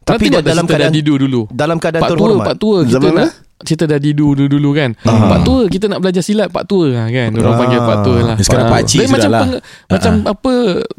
Tapi 0.00 0.24
tengok 0.24 0.40
dalam 0.40 0.64
keadaan- 0.64 0.88
Dadidu 0.88 1.14
dulu? 1.18 1.40
Dalam 1.50 1.76
keadaan 1.76 2.00
Pak 2.00 2.08
tua, 2.08 2.16
terhormat. 2.16 2.46
Pak 2.46 2.56
tua 2.56 2.78
kita 2.80 2.92
Zaman 2.96 3.10
nak 3.12 3.30
cerita 3.60 3.84
Dadidu 3.84 4.34
dulu-dulu 4.34 4.70
kan. 4.72 4.90
Ah. 5.02 5.28
Pak 5.28 5.40
tua 5.42 5.60
kita 5.66 5.86
nak 5.86 5.98
belajar 5.98 6.20
silat 6.20 6.48
pak 6.48 6.64
tua 6.64 6.86
lah 6.88 7.06
kan. 7.06 7.30
Orang 7.32 7.54
Ah. 7.54 7.58
panggil 7.58 7.80
pak 7.80 7.98
tua 8.00 8.18
lah. 8.24 8.36
Sekarang 8.38 8.66
Ah. 8.66 8.78
Dia 8.78 8.86
sudah 8.86 9.08
macam 9.10 9.30
lah. 9.30 9.40
peng- 9.42 9.62
macam 9.88 10.12
apa 10.26 10.52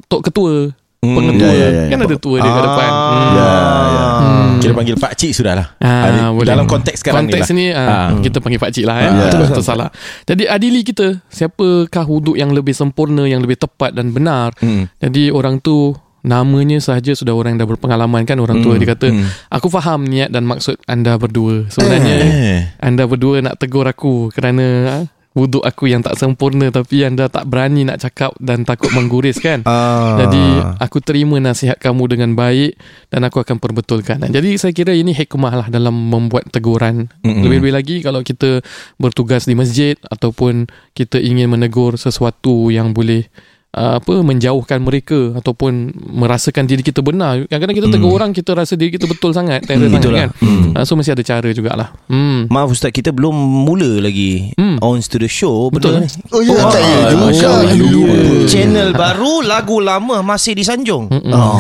tok 0.06 0.22
ketua, 0.26 0.54
Hmm. 1.00 1.16
pengetua. 1.16 1.48
Ya, 1.48 1.56
ya, 1.56 1.58
ya, 1.58 1.70
ya. 1.72 1.84
Kan 1.88 2.00
ada 2.02 2.16
tua 2.16 2.38
dia 2.38 2.50
kat 2.50 2.58
Ah. 2.58 2.66
depan. 2.66 2.90
Hmm. 2.92 3.32
Ya, 3.32 3.48
ya. 3.90 4.04
Hmm. 4.20 4.48
Kira 4.60 4.74
panggil 4.76 4.98
pakcik 5.00 5.32
sudah 5.32 5.54
lah 5.56 5.68
Ah, 5.80 6.30
boleh. 6.30 6.44
Dalam 6.46 6.68
konteks 6.68 7.00
sekarang 7.00 7.26
Konteks 7.26 7.48
ni 7.56 7.56
ni 7.56 7.66
lah 7.72 7.80
ah, 7.80 7.96
Ah. 8.12 8.20
kita 8.20 8.38
panggil 8.40 8.60
pak 8.60 8.72
cik 8.76 8.84
lah 8.84 8.96
eh. 8.98 9.08
Ah, 9.08 9.16
Itu 9.24 9.38
ya. 9.38 9.44
betul 9.48 9.64
salah. 9.64 9.88
Jadi 10.28 10.44
adili 10.46 10.84
kita 10.84 11.24
siapakah 11.26 12.04
wuduk 12.04 12.36
yang 12.36 12.52
lebih 12.52 12.76
sempurna, 12.76 13.24
yang 13.24 13.40
lebih 13.40 13.56
tepat 13.56 13.96
dan 13.96 14.12
benar. 14.12 14.52
Hmm. 14.60 14.92
Jadi 15.00 15.32
orang 15.32 15.58
tu 15.58 15.96
namanya 16.22 16.78
sahaja 16.84 17.16
sudah 17.16 17.32
orang 17.32 17.56
yang 17.56 17.64
dah 17.64 17.70
berpengalaman 17.72 18.28
kan 18.28 18.40
orang 18.40 18.60
tua 18.60 18.76
Hmm, 18.76 18.82
dia 18.84 18.90
kata 18.92 19.08
hmm. 19.10 19.28
aku 19.50 19.68
faham 19.72 20.04
niat 20.06 20.30
dan 20.30 20.44
maksud 20.44 20.78
anda 20.86 21.16
berdua 21.16 21.68
sebenarnya 21.72 22.16
Eh. 22.20 22.62
anda 22.80 23.08
berdua 23.08 23.40
nak 23.40 23.56
tegur 23.58 23.88
aku 23.88 24.30
kerana 24.36 24.66
ah, 24.88 25.04
wuduk 25.32 25.64
aku 25.64 25.88
yang 25.88 26.04
tak 26.04 26.20
sempurna 26.20 26.68
tapi 26.74 27.06
anda 27.06 27.32
tak 27.32 27.48
berani 27.48 27.88
nak 27.88 28.02
cakap 28.02 28.36
dan 28.42 28.68
takut 28.68 28.92
mengguris 28.92 29.40
kan 29.40 29.64
ah. 29.64 30.20
jadi 30.20 30.76
aku 30.82 31.00
terima 31.00 31.40
nasihat 31.40 31.80
kamu 31.80 32.12
dengan 32.12 32.36
baik 32.36 32.76
dan 33.10 33.26
aku 33.26 33.42
akan 33.42 33.58
perbetulkan. 33.58 34.22
Jadi 34.26 34.58
saya 34.58 34.74
kira 34.74 34.94
ini 34.94 35.14
hikmah 35.14 35.54
lah 35.54 35.68
dalam 35.70 35.94
membuat 35.94 36.50
teguran. 36.54 37.10
Mm-mm. 37.26 37.42
Lebih-lebih 37.46 37.74
lagi 37.74 37.96
kalau 38.06 38.22
kita 38.22 38.62
bertugas 39.02 39.46
di 39.50 39.58
masjid 39.58 39.98
ataupun 40.10 40.70
kita 40.94 41.18
ingin 41.18 41.50
menegur 41.50 41.98
sesuatu 41.98 42.70
yang 42.70 42.94
boleh 42.94 43.26
apa 43.70 44.14
menjauhkan 44.20 44.82
mereka 44.82 45.36
ataupun 45.36 45.90
merasakan 45.94 46.66
diri 46.66 46.82
kita 46.82 47.00
benar. 47.00 47.46
Kadang-kadang 47.46 47.78
kita 47.78 47.88
tegur 47.88 48.12
orang 48.12 48.32
kita 48.32 48.52
rasa 48.52 48.74
diri 48.74 48.90
kita 48.90 49.06
betul 49.06 49.30
sangat, 49.30 49.62
terror 49.62 49.86
Hmm, 49.86 49.94
sangat 49.94 50.02
betul 50.02 50.12
lah. 50.12 50.22
kan. 50.26 50.30
Uh, 50.72 50.84
so 50.84 50.94
mesti 50.94 51.12
ada 51.12 51.22
cara 51.22 51.50
jugalah. 51.50 51.94
Hmm. 52.06 52.46
Maaf 52.48 52.70
Ustaz 52.70 52.90
Kita 52.90 53.10
belum 53.10 53.30
mula 53.34 54.00
lagi 54.00 54.54
Hmm. 54.54 54.78
On 54.80 54.98
to 54.98 55.18
the 55.18 55.28
show 55.28 55.70
Betul. 55.70 56.02
Oh 56.30 56.42
ya 56.42 56.58
tak 56.66 56.82
ya 56.82 56.98
Ah, 57.04 57.14
juga. 57.14 57.62
Lupa. 57.78 58.48
Channel 58.48 58.90
baru 58.92 59.42
Lagu 59.42 59.78
lama 59.78 60.22
Masih 60.22 60.54
disanjung 60.54 61.10
Mm-mm. 61.10 61.30
Oh. 61.30 61.60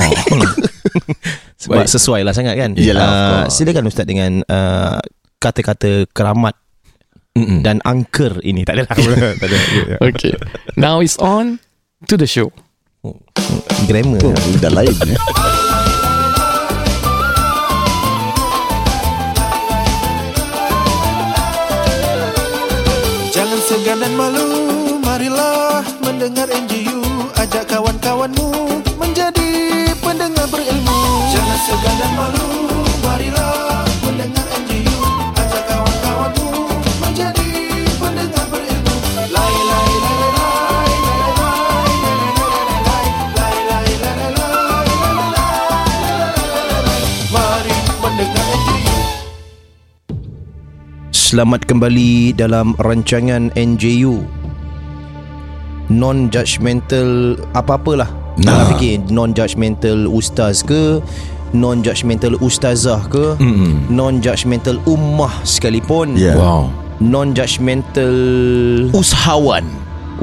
Sebab 1.59 1.85
sesuai 1.85 2.21
lah 2.21 2.31
sangat 2.31 2.55
kan 2.55 2.71
Yalah, 2.73 3.03
of 3.03 3.11
Ah. 3.11 3.45
Silakan 3.47 3.85
Ustaz 3.85 4.05
dengan 4.05 4.41
uh, 4.43 4.97
Kata-kata 5.37 6.07
keramat 6.07 6.55
Mm-mm. 7.35 7.61
Dan 7.61 7.81
angker 7.81 8.39
ini 8.41 8.63
Tak 8.63 8.73
ada 8.75 8.83
lah 8.85 8.95
Tak 9.35 9.47
ada 9.49 9.57
Okay. 10.01 10.33
Now 10.75 10.99
it's 10.99 11.19
on 11.19 11.59
to 12.07 12.15
the 12.17 12.27
show. 12.27 12.51
Grammar 13.87 14.19
Oh, 14.23 14.35
dah 14.59 14.71
lain 14.71 14.95
ya. 15.07 15.15
Jangan 23.31 23.59
segan 23.63 23.97
dan 24.03 24.13
malu 24.19 24.47
Marilah 24.99 25.79
mendengar 26.03 26.51
NGU 26.51 26.99
Ajak 27.39 27.71
kawan-kawanmu 27.71 28.83
Menjadi 28.99 29.49
pendengar 30.03 30.43
berilmu 30.51 30.99
Jangan 31.31 31.59
segan 31.63 31.95
dan 32.03 32.11
malu 32.19 32.47
Marilah 32.99 33.87
mendengar 34.03 34.48
Selamat 51.29 51.61
kembali 51.61 52.33
dalam 52.33 52.73
rancangan 52.81 53.53
NJU 53.53 54.25
Non-judgmental 55.93 57.37
apa-apalah 57.53 58.09
Nah. 58.41 58.65
Nak 58.65 58.73
fikir 58.73 59.05
non-judgmental 59.13 60.09
ustaz 60.09 60.65
ke 60.65 60.97
Non-judgmental 61.53 62.33
ustazah 62.41 63.05
ke 63.13 63.37
Mm-mm. 63.37 63.93
Non-judgmental 63.93 64.81
ummah 64.89 65.29
sekalipun 65.45 66.17
Ya. 66.17 66.33
Wow. 66.33 66.73
Non-judgmental 66.97 68.09
usahawan 68.89 69.69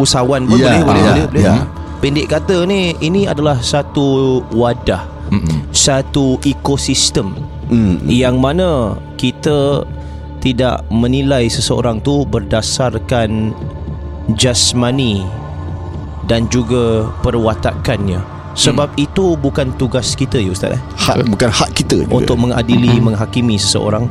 Usahawan 0.02 0.50
pun 0.50 0.58
Ya, 0.58 0.74
boleh, 0.74 0.82
boleh, 0.90 1.02
ya, 1.06 1.12
boleh, 1.14 1.26
boleh. 1.30 1.42
ya. 1.46 1.54
Pendek 2.02 2.26
kata 2.34 2.66
ni 2.66 2.98
Ini 2.98 3.30
adalah 3.30 3.62
satu 3.62 4.42
wadah 4.50 5.06
Mm-mm. 5.30 5.70
Satu 5.70 6.42
ekosistem 6.42 7.30
Hmm. 7.66 7.98
yang 8.06 8.42
mana 8.42 8.94
kita 9.18 9.86
tidak 10.46 10.86
menilai 10.94 11.50
seseorang 11.50 11.98
tu 11.98 12.22
berdasarkan 12.22 13.50
jasmani 14.38 15.26
dan 16.30 16.46
juga 16.46 17.10
perwatakannya. 17.26 18.22
Sebab 18.54 18.94
itu 18.94 19.34
bukan 19.36 19.74
tugas 19.76 20.16
kita 20.16 20.40
ya 20.40 20.48
ustaz 20.48 20.72
eh 20.78 20.80
Hak 20.96 21.28
bukan 21.28 21.50
hak 21.52 21.76
kita 21.76 22.08
juga. 22.08 22.24
untuk 22.24 22.38
mengadili 22.40 23.02
menghakimi 23.02 23.58
seseorang. 23.58 24.06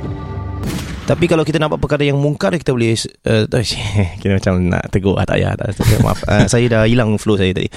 Tapi 1.06 1.30
kalau 1.30 1.46
kita 1.46 1.62
nampak 1.62 1.78
perkara 1.78 2.02
yang 2.02 2.18
mungkar 2.18 2.54
kita 2.54 2.74
boleh 2.74 2.98
uh, 3.26 3.46
kita 4.22 4.34
macam 4.38 4.54
nak 4.70 4.90
tegur 4.90 5.18
ah, 5.18 5.26
tak 5.26 5.38
payah 5.38 5.54
tak, 5.54 5.78
tak, 5.78 6.02
maaf 6.02 6.20
uh, 6.26 6.46
saya 6.50 6.66
dah 6.66 6.82
hilang 6.86 7.16
flow 7.16 7.40
saya 7.40 7.56
tadi. 7.56 7.72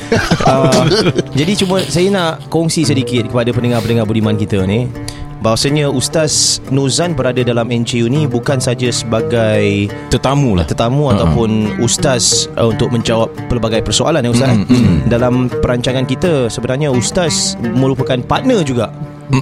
Uh, 0.44 0.84
jadi 1.38 1.52
cuma 1.62 1.78
saya 1.84 2.08
nak 2.10 2.50
kongsi 2.50 2.84
sedikit 2.84 3.30
kepada 3.30 3.54
pendengar-pendengar 3.54 4.04
budiman 4.04 4.34
kita 4.34 4.64
ni 4.66 4.90
bahawasanya 5.38 5.86
Ustaz 5.90 6.58
Nuzan 6.74 7.14
berada 7.14 7.40
dalam 7.46 7.70
NCU 7.70 8.10
ni 8.10 8.26
bukan 8.26 8.58
saja 8.58 8.90
sebagai 8.90 9.90
Tetamu 10.10 10.58
lah. 10.58 10.66
tetamu 10.66 11.14
ataupun 11.14 11.78
ustaz 11.82 12.50
uh, 12.58 12.72
untuk 12.72 12.90
menjawab 12.90 13.30
pelbagai 13.46 13.84
persoalan 13.86 14.24
ya 14.26 14.30
ustaz. 14.34 14.50
Mm, 14.54 14.66
mm. 14.66 14.96
Dalam 15.06 15.34
perancangan 15.48 16.04
kita 16.04 16.50
sebenarnya 16.50 16.90
ustaz 16.90 17.54
merupakan 17.60 18.18
partner 18.24 18.60
juga 18.66 18.90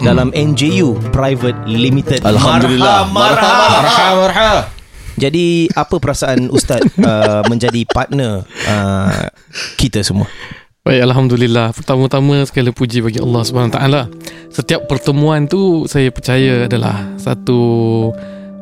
dalam 0.03 0.35
NJU 0.35 0.99
Private 1.15 1.65
Limited. 1.65 2.27
Alhamdulillah. 2.27 3.07
Marhaba. 3.11 3.67
Marhaba, 3.83 4.15
marhaba. 4.27 4.63
Jadi 5.17 5.73
apa 5.73 5.97
perasaan 5.97 6.53
ustaz 6.53 6.85
uh, 7.01 7.41
menjadi 7.49 7.89
partner 7.89 8.45
uh, 8.69 9.33
kita 9.81 10.05
semua? 10.05 10.29
Baik, 10.87 11.03
Alhamdulillah. 11.03 11.75
Pertama-tama 11.75 12.47
sekali 12.47 12.71
puji 12.71 13.03
bagi 13.03 13.19
Allah 13.19 13.43
Taala. 13.75 14.03
Setiap 14.55 14.87
pertemuan 14.87 15.51
tu 15.51 15.83
saya 15.91 16.15
percaya 16.15 16.71
adalah 16.71 17.11
satu 17.19 17.59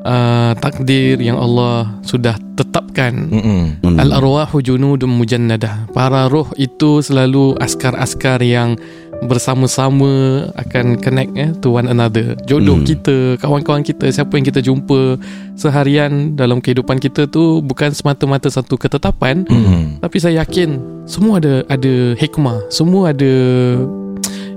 uh, 0.00 0.56
takdir 0.56 1.20
yang 1.20 1.36
Allah 1.36 2.00
sudah 2.00 2.32
tetapkan. 2.56 3.28
Mm-mm. 3.28 4.00
Al-arwahu 4.00 4.64
junudun 4.64 5.12
mujannadah. 5.20 5.92
Para 5.92 6.24
roh 6.32 6.48
itu 6.56 7.04
selalu 7.04 7.60
askar-askar 7.60 8.40
yang 8.40 8.80
bersama-sama 9.22 10.44
akan 10.58 10.98
connect 10.98 11.30
eh, 11.38 11.50
to 11.62 11.70
one 11.70 11.86
another. 11.86 12.34
Jodoh 12.44 12.82
Hmm. 12.82 12.86
kita, 12.86 13.16
kawan-kawan 13.38 13.86
kita, 13.86 14.10
siapa 14.10 14.34
yang 14.34 14.46
kita 14.46 14.58
jumpa 14.58 15.16
seharian 15.54 16.34
dalam 16.34 16.58
kehidupan 16.58 16.98
kita 16.98 17.30
tu 17.30 17.62
bukan 17.62 17.94
semata-mata 17.94 18.50
satu 18.50 18.74
ketetapan, 18.74 19.46
Mm-mm. 19.46 20.02
tapi 20.02 20.18
saya 20.18 20.42
yakin 20.42 20.82
semua 21.06 21.38
ada 21.38 21.62
ada 21.70 22.18
hikmah, 22.18 22.66
semua 22.68 23.14
ada 23.14 23.32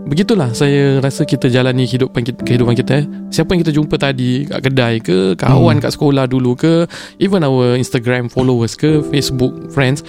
Begitulah 0.08 0.56
saya 0.56 1.04
rasa 1.04 1.28
kita 1.28 1.52
jalani 1.52 1.84
kehidupan 1.84 2.24
kita, 2.24 2.40
kehidupan 2.40 2.80
kita 2.80 3.04
eh. 3.04 3.06
Siapa 3.28 3.52
yang 3.52 3.60
kita 3.68 3.76
jumpa 3.76 4.00
tadi 4.00 4.48
kat 4.48 4.60
kedai 4.64 5.04
ke, 5.04 5.36
kawan 5.36 5.84
kat 5.84 5.92
sekolah 5.92 6.24
dulu 6.32 6.56
ke, 6.56 6.88
even 7.20 7.44
our 7.44 7.76
Instagram 7.76 8.32
followers 8.32 8.80
ke, 8.80 9.04
Facebook 9.12 9.52
friends, 9.76 10.08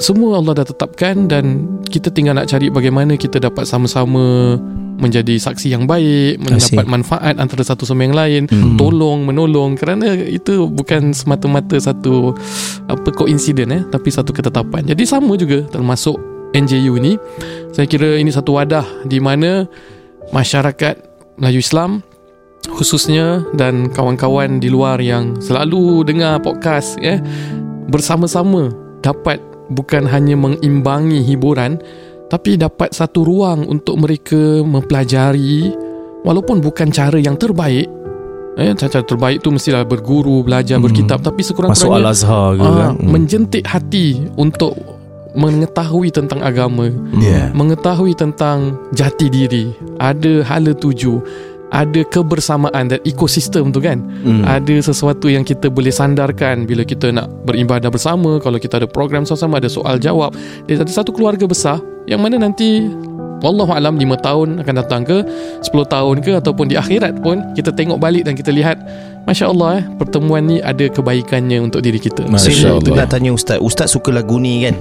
semua 0.00 0.40
Allah 0.40 0.64
dah 0.64 0.66
tetapkan 0.66 1.28
dan 1.28 1.68
kita 1.92 2.08
tinggal 2.08 2.32
nak 2.32 2.48
cari 2.48 2.72
bagaimana 2.72 3.20
kita 3.20 3.36
dapat 3.36 3.68
sama-sama 3.68 4.56
menjadi 5.00 5.40
saksi 5.40 5.72
yang 5.72 5.88
baik, 5.88 6.40
mendapat 6.44 6.84
manfaat 6.84 7.34
antara 7.40 7.64
satu 7.64 7.88
sama 7.88 8.04
yang 8.04 8.12
lain, 8.12 8.42
Hmm. 8.48 8.76
tolong 8.76 9.24
menolong 9.24 9.72
kerana 9.76 10.12
itu 10.12 10.68
bukan 10.68 11.16
semata-mata 11.16 11.76
satu 11.80 12.36
apa 12.84 13.08
koinsiden 13.12 13.72
eh 13.72 13.82
tapi 13.88 14.12
satu 14.12 14.32
ketetapan. 14.32 14.84
Jadi 14.84 15.04
sama 15.08 15.36
juga 15.40 15.64
termasuk 15.68 16.20
NJU 16.52 17.00
ni 17.00 17.16
saya 17.72 17.88
kira 17.88 18.20
ini 18.20 18.28
satu 18.28 18.56
wadah 18.60 18.84
di 19.08 19.20
mana 19.20 19.64
masyarakat 20.32 20.96
Melayu 21.40 21.64
Islam 21.64 22.04
khususnya 22.68 23.40
dan 23.56 23.88
kawan-kawan 23.88 24.60
di 24.60 24.68
luar 24.68 25.00
yang 25.00 25.40
selalu 25.40 26.04
dengar 26.04 26.44
podcast 26.44 27.00
ya 27.00 27.16
bersama-sama 27.88 28.68
dapat 29.00 29.40
bukan 29.70 30.06
hanya 30.06 30.34
mengimbangi 30.34 31.22
hiburan 31.22 31.78
tapi 32.26 32.54
dapat 32.54 32.90
satu 32.90 33.22
ruang 33.22 33.66
untuk 33.66 33.98
mereka 33.98 34.62
mempelajari 34.62 35.70
walaupun 36.22 36.58
bukan 36.60 36.90
cara 36.90 37.18
yang 37.18 37.34
terbaik 37.34 37.86
eh 38.54 38.74
cara 38.74 39.00
terbaik 39.00 39.40
tu 39.40 39.50
mestilah 39.50 39.86
berguru 39.86 40.42
belajar 40.42 40.76
Hmm. 40.76 40.86
berkitab 40.86 41.22
tapi 41.22 41.40
Masuk 41.40 41.54
sekurang-kurangnya 41.54 41.98
Al-Azhar 42.02 42.48
ke 42.54 42.62
ah, 42.62 42.74
kan? 42.74 42.92
Hmm. 42.98 43.08
menjentik 43.08 43.64
hati 43.64 44.06
untuk 44.34 44.74
mengetahui 45.30 46.10
tentang 46.10 46.42
agama 46.42 46.90
Yeah. 47.14 47.54
mengetahui 47.54 48.18
tentang 48.18 48.74
jati 48.90 49.30
diri, 49.30 49.70
ada 50.02 50.42
hala 50.42 50.74
tuju, 50.74 51.22
ada 51.70 52.02
kebersamaan 52.06 52.90
dan 52.90 52.98
ekosistem 53.06 53.70
tu 53.70 53.78
kan. 53.78 54.02
Hmm. 54.26 54.42
Ada 54.42 54.90
sesuatu 54.90 55.30
yang 55.30 55.46
kita 55.46 55.70
boleh 55.70 55.94
sandarkan 55.94 56.66
bila 56.66 56.82
kita 56.82 57.14
nak 57.14 57.30
beribadah 57.46 57.88
bersama, 57.88 58.42
kalau 58.42 58.58
kita 58.58 58.82
ada 58.82 58.88
program 58.90 59.22
sama-sama, 59.22 59.62
ada 59.62 59.70
soal 59.70 59.96
jawab. 60.02 60.34
Dia 60.66 60.82
ada 60.82 60.90
satu 60.90 61.14
keluarga 61.14 61.46
besar 61.46 61.78
yang 62.10 62.20
mana 62.20 62.42
nanti 62.42 62.90
Wallahu 63.40 63.72
alam 63.72 63.96
5 63.96 64.20
tahun 64.20 64.48
akan 64.60 64.74
datang 64.76 65.00
ke 65.00 65.24
10 65.64 65.72
tahun 65.88 66.16
ke 66.20 66.32
ataupun 66.44 66.68
di 66.68 66.76
akhirat 66.76 67.24
pun 67.24 67.40
kita 67.56 67.72
tengok 67.72 67.96
balik 67.96 68.28
dan 68.28 68.36
kita 68.36 68.52
lihat 68.52 68.76
Masya 69.24 69.48
Allah 69.48 69.80
eh 69.80 69.84
pertemuan 69.96 70.44
ni 70.44 70.60
ada 70.60 70.84
kebaikannya 70.88 71.56
untuk 71.64 71.80
diri 71.80 71.96
kita. 71.96 72.28
Masya 72.28 72.52
Saya 72.52 72.76
Allah. 72.76 73.04
nak 73.04 73.08
tanya 73.08 73.32
Ustaz 73.32 73.56
Ustaz 73.60 73.96
suka 73.96 74.12
lagu 74.12 74.36
ni 74.36 74.64
kan 74.68 74.76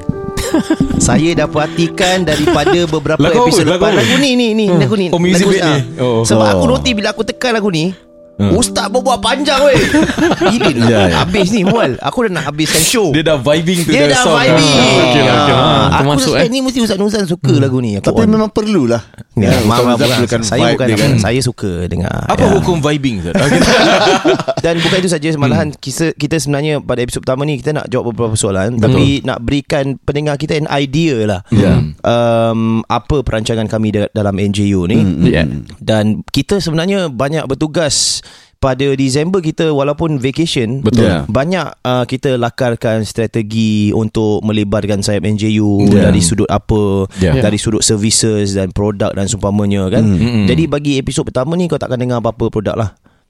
Saya 1.08 1.32
dah 1.36 1.48
perhatikan 1.48 2.28
Daripada 2.28 2.80
beberapa 3.00 3.22
Lagu 3.22 3.48
episod 3.48 3.66
lepas? 3.66 3.94
Lagu 3.96 4.16
ni 4.20 4.36
ni 4.36 4.52
ni 4.58 4.66
Lagu 4.68 4.96
ni 5.00 5.08
Oh, 5.14 5.20
music 5.22 5.48
lagu, 5.48 5.56
ni. 5.56 5.76
Oh. 6.02 6.22
Sebab 6.28 6.60
aku 6.60 6.66
noti 6.68 6.92
Bila 6.92 7.14
aku 7.16 7.24
tekan 7.24 7.56
lagu 7.56 7.70
ni 7.72 8.09
Ustaz 8.40 8.88
berbual 8.88 9.20
panjang 9.20 9.60
weh 9.62 9.76
Ini 10.56 10.72
nak 10.74 10.88
Ya, 10.88 11.00
ya. 11.06 11.16
habis 11.20 11.52
ni 11.52 11.62
Mual 11.62 12.00
Aku 12.00 12.24
dah 12.24 12.32
nak 12.32 12.48
habiskan 12.48 12.80
show 12.80 13.12
Dia 13.12 13.20
dah 13.22 13.36
vibing 13.36 13.84
to 13.84 13.92
Dia 13.92 14.08
the 14.08 14.16
dah 14.16 14.24
song. 14.24 14.40
vibing 14.40 14.68
Ah. 14.70 14.80
Lah, 14.80 15.04
okey 15.04 15.22
lah. 15.22 15.36
Ah, 15.52 15.86
Aku 16.00 16.10
suspect 16.18 16.48
eh. 16.48 16.50
ni 16.50 16.60
Mesti 16.62 16.80
Ustaz 16.80 16.96
Nuzan 16.96 17.26
suka 17.26 17.52
lagu 17.54 17.78
ni 17.78 18.00
Aku 18.00 18.08
Tapi 18.08 18.24
on. 18.24 18.32
memang 18.32 18.48
perlulah 18.48 19.04
Ya, 19.36 19.52
Ustaz 19.54 19.64
maaf, 19.66 19.84
Nuzan 19.94 20.20
bukan. 20.24 20.40
Saya 20.42 20.72
bukan 20.72 20.88
dia 20.88 20.96
kan. 20.96 21.12
Saya 21.20 21.40
suka 21.40 21.72
dengar 21.86 22.16
Apa 22.26 22.40
Ya. 22.42 22.52
hukum 22.56 22.80
vibing 22.80 23.20
Ustaz? 23.20 23.36
Dan 24.64 24.80
bukan 24.80 24.98
itu 24.98 25.10
saja 25.10 25.28
Malahan 25.36 25.68
kita, 25.74 26.12
kita 26.14 26.36
sebenarnya 26.38 26.80
Pada 26.80 27.00
episod 27.02 27.20
pertama 27.20 27.44
ni 27.44 27.56
Kita 27.56 27.72
nak 27.74 27.88
jawab 27.88 28.12
beberapa 28.14 28.36
soalan 28.36 28.80
Tapi 28.80 29.20
nak 29.22 29.40
berikan 29.40 30.00
Pendengar 30.00 30.36
kita 30.36 30.56
An 30.56 30.72
idea 30.72 31.28
lah 31.28 31.42
Ya. 31.50 31.76
um, 32.02 32.84
Apa 32.86 33.20
perancangan 33.20 33.68
kami 33.68 33.92
da- 33.92 34.12
Dalam 34.12 34.32
NJU 34.34 34.88
ni 34.88 35.00
Ya. 35.28 35.44
Dan 35.78 36.24
kita 36.26 36.58
sebenarnya 36.58 37.08
Banyak 37.10 37.44
bertugas 37.46 38.24
pada 38.60 38.92
Disember 38.92 39.40
kita 39.40 39.72
walaupun 39.72 40.20
vacation 40.20 40.84
Betul. 40.84 41.08
Ya. 41.08 41.24
banyak 41.26 41.80
uh, 41.80 42.04
kita 42.04 42.36
lakarkan 42.36 43.02
strategi 43.04 43.90
untuk 43.90 44.44
melebarkan 44.44 45.00
sayap 45.00 45.24
NJU 45.26 45.88
Ya. 45.90 46.06
dari 46.06 46.20
sudut 46.20 46.48
apa 46.48 47.08
Ya. 47.18 47.34
dari 47.34 47.56
sudut 47.56 47.80
services 47.80 48.54
dan 48.54 48.70
produk 48.70 49.12
dan 49.12 49.26
seumpamanya 49.26 49.88
kan 49.90 50.04
Mm-mm. 50.04 50.44
jadi 50.46 50.68
bagi 50.68 51.00
episod 51.00 51.24
pertama 51.24 51.56
ni 51.56 51.66
kau 51.66 51.80
takkan 51.80 51.96
dengar 51.98 52.20
apa-apa 52.20 52.48
produk 52.50 52.76
lah 52.76 52.90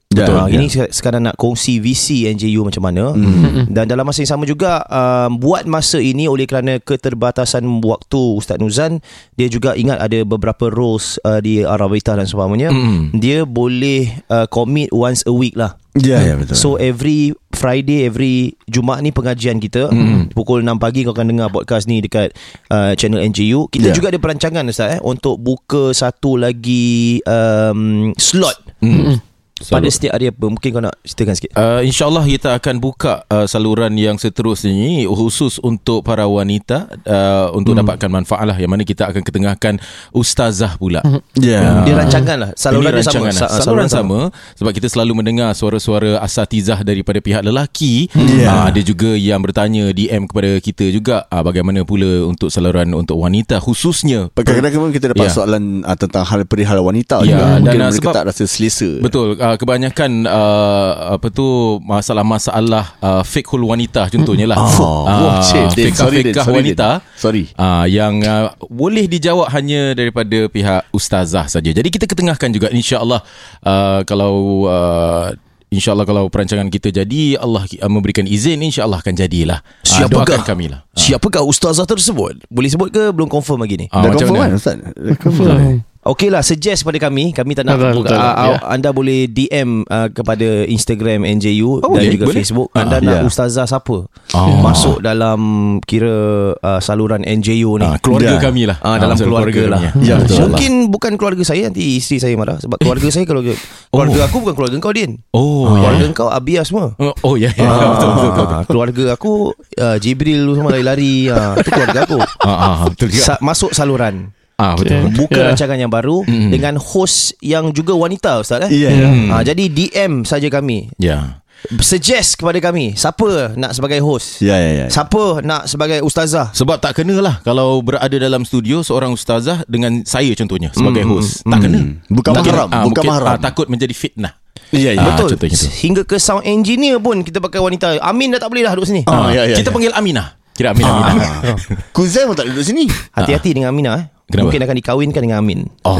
Betul. 0.10 0.50
ya. 0.50 0.58
Ini 0.58 0.66
sek- 0.66 0.90
sekarang 0.90 1.22
nak 1.22 1.38
kongsi 1.38 1.78
visi 1.78 2.26
NJU 2.26 2.66
macam 2.66 2.82
mana. 2.82 3.14
Hmm. 3.14 3.70
Dan 3.70 3.86
dalam 3.86 4.02
masa 4.02 4.26
yang 4.26 4.34
sama 4.34 4.50
juga 4.50 4.82
um, 4.90 5.38
buat 5.38 5.70
masa 5.70 6.02
ini 6.02 6.26
oleh 6.26 6.50
kerana 6.50 6.82
keterbatasan 6.82 7.62
waktu 7.80 8.18
Ustaz 8.34 8.58
Nuzan, 8.58 9.06
dia 9.38 9.46
juga 9.46 9.78
ingat 9.78 10.02
ada 10.02 10.26
beberapa 10.26 10.74
roles 10.74 11.22
uh, 11.22 11.38
di 11.38 11.62
Arabita 11.62 12.18
dan 12.18 12.26
seumpamanya. 12.26 12.74
Mm. 12.74 13.14
Dia 13.16 13.46
boleh 13.46 14.10
uh, 14.28 14.50
commit 14.50 14.90
once 14.90 15.22
a 15.24 15.32
week 15.32 15.54
lah. 15.54 15.78
Ya 15.94 16.22
ya 16.22 16.38
betul 16.38 16.54
So 16.54 16.70
every 16.78 17.34
Friday 17.50 18.06
Every 18.06 18.54
Jumaat 18.66 19.02
ni 19.02 19.10
pengajian 19.10 19.58
kita 19.58 19.90
mm. 19.90 20.38
Pukul 20.38 20.62
6 20.62 20.78
pagi 20.78 21.02
Kau 21.02 21.12
akan 21.12 21.28
dengar 21.28 21.50
podcast 21.50 21.90
ni 21.90 21.98
Dekat 21.98 22.30
uh, 22.70 22.94
channel 22.94 23.26
NJU 23.26 23.68
Kita 23.68 23.90
Yeah. 23.90 23.98
juga 23.98 24.14
ada 24.14 24.22
perancangan 24.22 24.70
Ustaz 24.70 24.96
eh, 24.96 25.02
Untuk 25.02 25.42
buka 25.42 25.90
satu 25.92 26.38
lagi 26.38 27.20
um, 27.26 28.14
Slot 28.16 28.70
Mm. 28.80 29.20
Pada 29.68 29.88
setiap 29.92 30.16
hari 30.16 30.32
apa 30.32 30.46
Mungkin 30.48 30.70
kau 30.72 30.80
nak 30.80 30.96
ceritakan 31.04 31.36
sikit 31.36 31.52
Uh, 31.52 31.82
InsyaAllah 31.84 32.24
kita 32.24 32.50
akan 32.56 32.76
buka 32.80 33.26
uh, 33.28 33.44
saluran 33.44 33.92
yang 33.98 34.16
seterusnya 34.16 34.70
ini 34.70 35.04
khusus 35.04 35.60
untuk 35.60 36.06
para 36.06 36.24
wanita 36.24 36.88
uh, 37.04 37.52
untuk 37.52 37.76
hmm. 37.76 37.84
dapatkan 37.84 38.08
manfaat 38.08 38.46
lah 38.48 38.56
yang 38.56 38.70
mana 38.70 38.86
kita 38.86 39.10
akan 39.10 39.20
ketengahkan 39.20 39.82
ustazah 40.14 40.78
pula. 40.78 41.02
Ya 41.36 41.84
Dia 41.84 41.94
rancangan 41.98 42.38
lah 42.38 42.50
Saluran 42.56 42.96
dia 42.96 43.04
sama 43.04 43.28
rancangan 43.28 43.34
lah. 43.34 43.50
Sa- 43.50 43.66
Saluran 43.66 43.90
sama 43.90 44.20
sebab 44.56 44.72
kita 44.72 44.88
selalu 44.88 45.20
mendengar 45.20 45.52
suara-suara 45.52 46.22
asatizah 46.22 46.86
daripada 46.86 47.20
pihak 47.20 47.42
lelaki. 47.42 48.08
Ya. 48.16 48.48
Ah, 48.50 48.64
ada 48.70 48.80
juga 48.80 49.18
yang 49.18 49.42
bertanya 49.42 49.90
DM 49.92 50.30
kepada 50.30 50.62
kita 50.62 50.86
juga 50.94 51.26
ah, 51.28 51.42
bagaimana 51.42 51.84
pula 51.84 52.30
untuk 52.30 52.54
saluran 52.54 52.94
untuk 52.94 53.18
wanita 53.20 53.58
khususnya. 53.60 54.30
Kadang-kadang 54.38 54.94
kita 54.94 55.06
dapat 55.12 55.28
Ya. 55.28 55.34
soalan 55.34 55.84
uh, 55.84 55.98
tentang 55.98 56.24
hal 56.24 56.46
perihal 56.46 56.80
wanita 56.80 57.22
Ya, 57.26 57.36
juga. 57.36 57.44
Mungkin 57.60 57.80
dan, 57.80 57.90
uh, 57.90 57.92
mereka 57.92 58.00
sebab- 58.00 58.16
tak 58.16 58.26
rasa 58.32 58.44
selesa. 58.46 58.90
Betul 59.02 59.36
uh, 59.36 59.49
kebanyakan 59.56 60.26
uh, 60.26 61.16
apa 61.16 61.28
tu 61.30 61.46
masalah-masalah 61.82 62.98
uh, 62.98 63.24
fiqhul 63.24 63.64
wanita 63.64 64.10
contohnya 64.10 64.46
lah. 64.46 64.58
Oh, 64.80 65.06
Ah, 65.06 65.40
Din. 65.72 65.90
fiqh-fiqh 65.90 66.36
Sorry, 66.38 66.56
wanita. 66.56 67.02
Sorry. 67.16 67.44
Ah 67.56 67.86
yang 67.86 68.20
uh, 68.22 68.52
boleh 68.66 69.06
dijawab 69.06 69.50
hanya 69.50 69.94
daripada 69.94 70.46
pihak 70.46 70.90
ustazah 70.90 71.46
saja. 71.46 71.70
Jadi 71.70 71.88
kita 71.88 72.06
ketengahkan 72.06 72.50
juga 72.50 72.68
insya-Allah 72.70 73.24
uh, 73.62 74.02
kalau 74.04 74.66
uh, 74.66 75.32
InsyaAllah 75.70 76.02
kalau 76.02 76.26
perancangan 76.28 76.66
kita 76.66 76.90
jadi 76.90 77.38
Allah 77.38 77.62
uh, 77.62 77.86
memberikan 77.88 78.26
izin 78.26 78.58
InsyaAllah 78.60 79.00
akan 79.00 79.14
jadilah 79.14 79.62
Ah, 79.62 79.86
Siapakah? 79.86 80.26
Doakan 80.26 80.42
kami 80.44 80.66
lah 80.66 80.82
Ah. 80.82 80.98
Siapakah 80.98 81.46
ustazah 81.46 81.86
tersebut 81.86 82.42
Boleh 82.50 82.68
sebut 82.68 82.90
ke 82.90 83.14
Belum 83.14 83.30
confirm 83.30 83.62
lagi 83.62 83.78
ni 83.78 83.86
Ah, 83.88 84.02
Dah 84.02 84.18
confirm 84.18 84.34
mana? 84.34 84.46
kan 84.50 84.58
Ustaz? 84.58 84.76
Dah 84.82 85.18
confirm. 85.22 85.86
Okey 86.02 86.28
lah 86.28 86.40
suggest 86.40 86.82
pada 86.82 86.96
kami 86.98 87.36
Kami 87.36 87.52
tak 87.52 87.64
nak 87.64 87.76
Betul, 87.76 87.92
buka, 88.00 88.10
betul, 88.10 88.24
uh, 88.24 88.48
ya. 88.50 88.58
Anda 88.66 88.90
boleh 88.90 89.28
DM 89.28 89.84
uh, 89.84 90.08
kepada 90.08 90.48
Instagram 90.64 91.28
NJU 91.30 91.60
Oh, 91.78 91.92
Dan 91.92 91.92
boleh, 91.92 92.08
juga 92.10 92.26
boleh. 92.26 92.38
Facebook 92.38 92.68
Anda 92.72 92.96
Ah, 92.96 93.04
nak 93.04 93.18
ya. 93.18 93.22
ustazah 93.26 93.66
siapa 93.66 94.08
Oh. 94.32 94.48
Masuk 94.60 95.00
dalam 95.00 95.42
Kira 95.84 96.16
uh, 96.54 96.80
saluran 96.80 97.20
NJU 97.22 97.76
ni 97.76 97.84
Ah, 97.84 98.00
Keluarga 98.00 98.32
Ya. 98.32 98.40
kami 98.40 98.64
lah 98.64 98.80
Ah, 98.80 98.96
dalam 98.96 99.14
masuk 99.14 99.28
keluarga, 99.28 99.62
lah. 99.68 99.80
kami. 99.92 100.08
Ya, 100.08 100.16
betul. 100.18 100.40
Mungkin 100.48 100.72
bukan 100.88 101.12
keluarga 101.14 101.44
saya 101.44 101.62
nanti 101.66 101.82
isteri 101.94 102.18
saya 102.18 102.34
marah 102.34 102.56
sebab 102.58 102.80
keluarga 102.80 103.08
saya 103.10 103.26
kalau 103.26 103.44
keluarga 103.86 104.20
aku 104.24 104.36
bukan 104.40 104.56
keluarga 104.56 104.76
kau 104.80 104.94
Din. 104.94 105.12
Oh 105.32 105.68
keluarga 105.70 106.06
ya. 106.06 106.16
kau 106.16 106.30
Abia 106.30 106.64
semua. 106.64 106.96
Oh, 106.96 107.12
Oh 107.22 107.36
ya 107.36 107.52
ya 107.52 107.68
Ah, 107.68 107.92
betul 107.92 108.10
betul 108.10 108.32
betul. 108.32 108.48
keluarga 108.66 109.04
aku 109.14 109.32
uh, 109.76 109.98
Jibril 109.98 110.48
semua 110.54 110.72
lari-lari 110.72 111.28
ah, 111.28 111.54
Itu 111.54 111.70
keluarga 111.70 112.08
aku 112.08 112.18
Ah, 112.40 112.48
ah, 112.48 112.76
betul 112.88 113.12
juga. 113.12 113.26
Sa- 113.26 113.42
Masuk 113.42 113.74
saluran 113.74 114.32
Ah 114.60 114.76
betul. 114.76 115.00
Okay. 115.00 115.16
Buka 115.16 115.40
Ya. 115.40 115.46
rancangan 115.48 115.78
yang 115.78 115.88
baru 115.88 116.22
Mm. 116.22 116.52
Dengan 116.52 116.76
host 116.76 117.32
yang 117.40 117.72
juga 117.72 117.96
wanita 117.96 118.38
Ustaz 118.38 118.68
eh? 118.68 118.72
Ya, 118.76 118.92
ya. 118.92 119.08
Ah, 119.32 119.42
Jadi 119.42 119.66
DM 119.68 120.22
saja 120.22 120.46
kami 120.46 120.92
Ya. 120.98 121.40
Suggest 121.78 122.36
kepada 122.36 122.60
kami 122.62 122.92
Siapa 122.94 123.52
nak 123.54 123.72
sebagai 123.72 124.00
host 124.00 124.40
Ya, 124.40 124.56
ya, 124.56 124.72
ya. 124.74 124.86
Siapa 124.88 125.40
nak 125.42 125.64
sebagai 125.66 126.00
ustazah 126.02 126.52
Sebab 126.52 126.76
tak 126.78 126.92
kena 126.94 127.20
lah 127.20 127.40
Kalau 127.42 127.80
berada 127.80 128.12
dalam 128.12 128.44
studio 128.44 128.80
Seorang 128.80 129.12
ustazah 129.12 129.64
Dengan 129.66 130.04
saya 130.04 130.32
contohnya 130.34 130.72
Sebagai 130.72 131.04
Hmm, 131.04 131.12
host 131.14 131.44
Tak 131.44 131.60
kena 131.62 131.80
Bukan 132.06 132.32
Tak 132.34 132.42
kena. 132.42 132.56
mahram, 132.58 132.68
Ah, 132.70 132.80
bukan 132.82 132.84
mungkin, 132.86 133.10
mahram. 133.10 133.28
ah, 133.30 133.38
Takut 133.38 133.68
menjadi 133.68 133.92
fitnah 133.92 134.34
Ya, 134.70 134.94
ya. 134.94 135.02
Ah, 135.02 135.06
Betul 135.16 135.36
contohnya. 135.36 135.56
Hingga 135.58 136.02
ke 136.06 136.16
sound 136.16 136.44
engineer 136.46 136.96
pun 136.98 137.24
Kita 137.24 137.40
pakai 137.40 137.60
wanita 137.60 138.00
Amin 138.00 138.30
dah 138.30 138.40
tak 138.40 138.50
boleh 138.50 138.64
dah 138.64 138.72
duduk 138.74 138.88
sini 138.88 139.02
Ah, 139.04 139.28
ya, 139.30 139.44
ya, 139.46 139.56
Kita 139.56 139.68
ya. 139.68 139.74
panggil 139.74 139.92
Aminah 139.92 140.40
Kira 140.54 140.72
Aminah 140.72 140.92
Aminah 141.06 141.32
Kuzai 141.96 142.24
pun 142.24 142.36
tak 142.36 142.48
duduk 142.48 142.62
sini. 142.62 142.84
Hati-hati 143.10 143.52
dengan 143.52 143.72
Aminah 143.72 143.96
eh. 143.96 144.06
Kenapa? 144.30 144.46
Mungkin 144.46 144.62
akan 144.62 144.78
dikawinkan 144.78 145.22
dengan 145.26 145.38
Amin. 145.42 145.60
Oh 145.90 145.98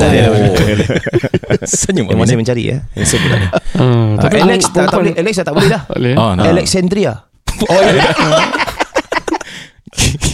Senyum 1.66 2.06
Yang 2.14 2.20
masih 2.22 2.38
mencari 2.38 2.64
ya. 2.70 2.78
Yang 2.94 3.18
sebelah 3.18 3.38
ni 3.42 3.48
Hmm, 3.74 4.22
Ah, 4.22 4.30
Alex 4.30 4.70
tak, 4.70 4.86
tak 4.88 4.98
boleh 5.02 5.14
Alex 5.18 5.34
tak 5.42 5.54
boleh 5.54 5.70
dah. 5.70 5.84
Oh, 6.14 6.32
no. 6.38 6.42
Alexandria. 6.46 7.14
Oh 7.60 7.76
ya. 7.76 8.06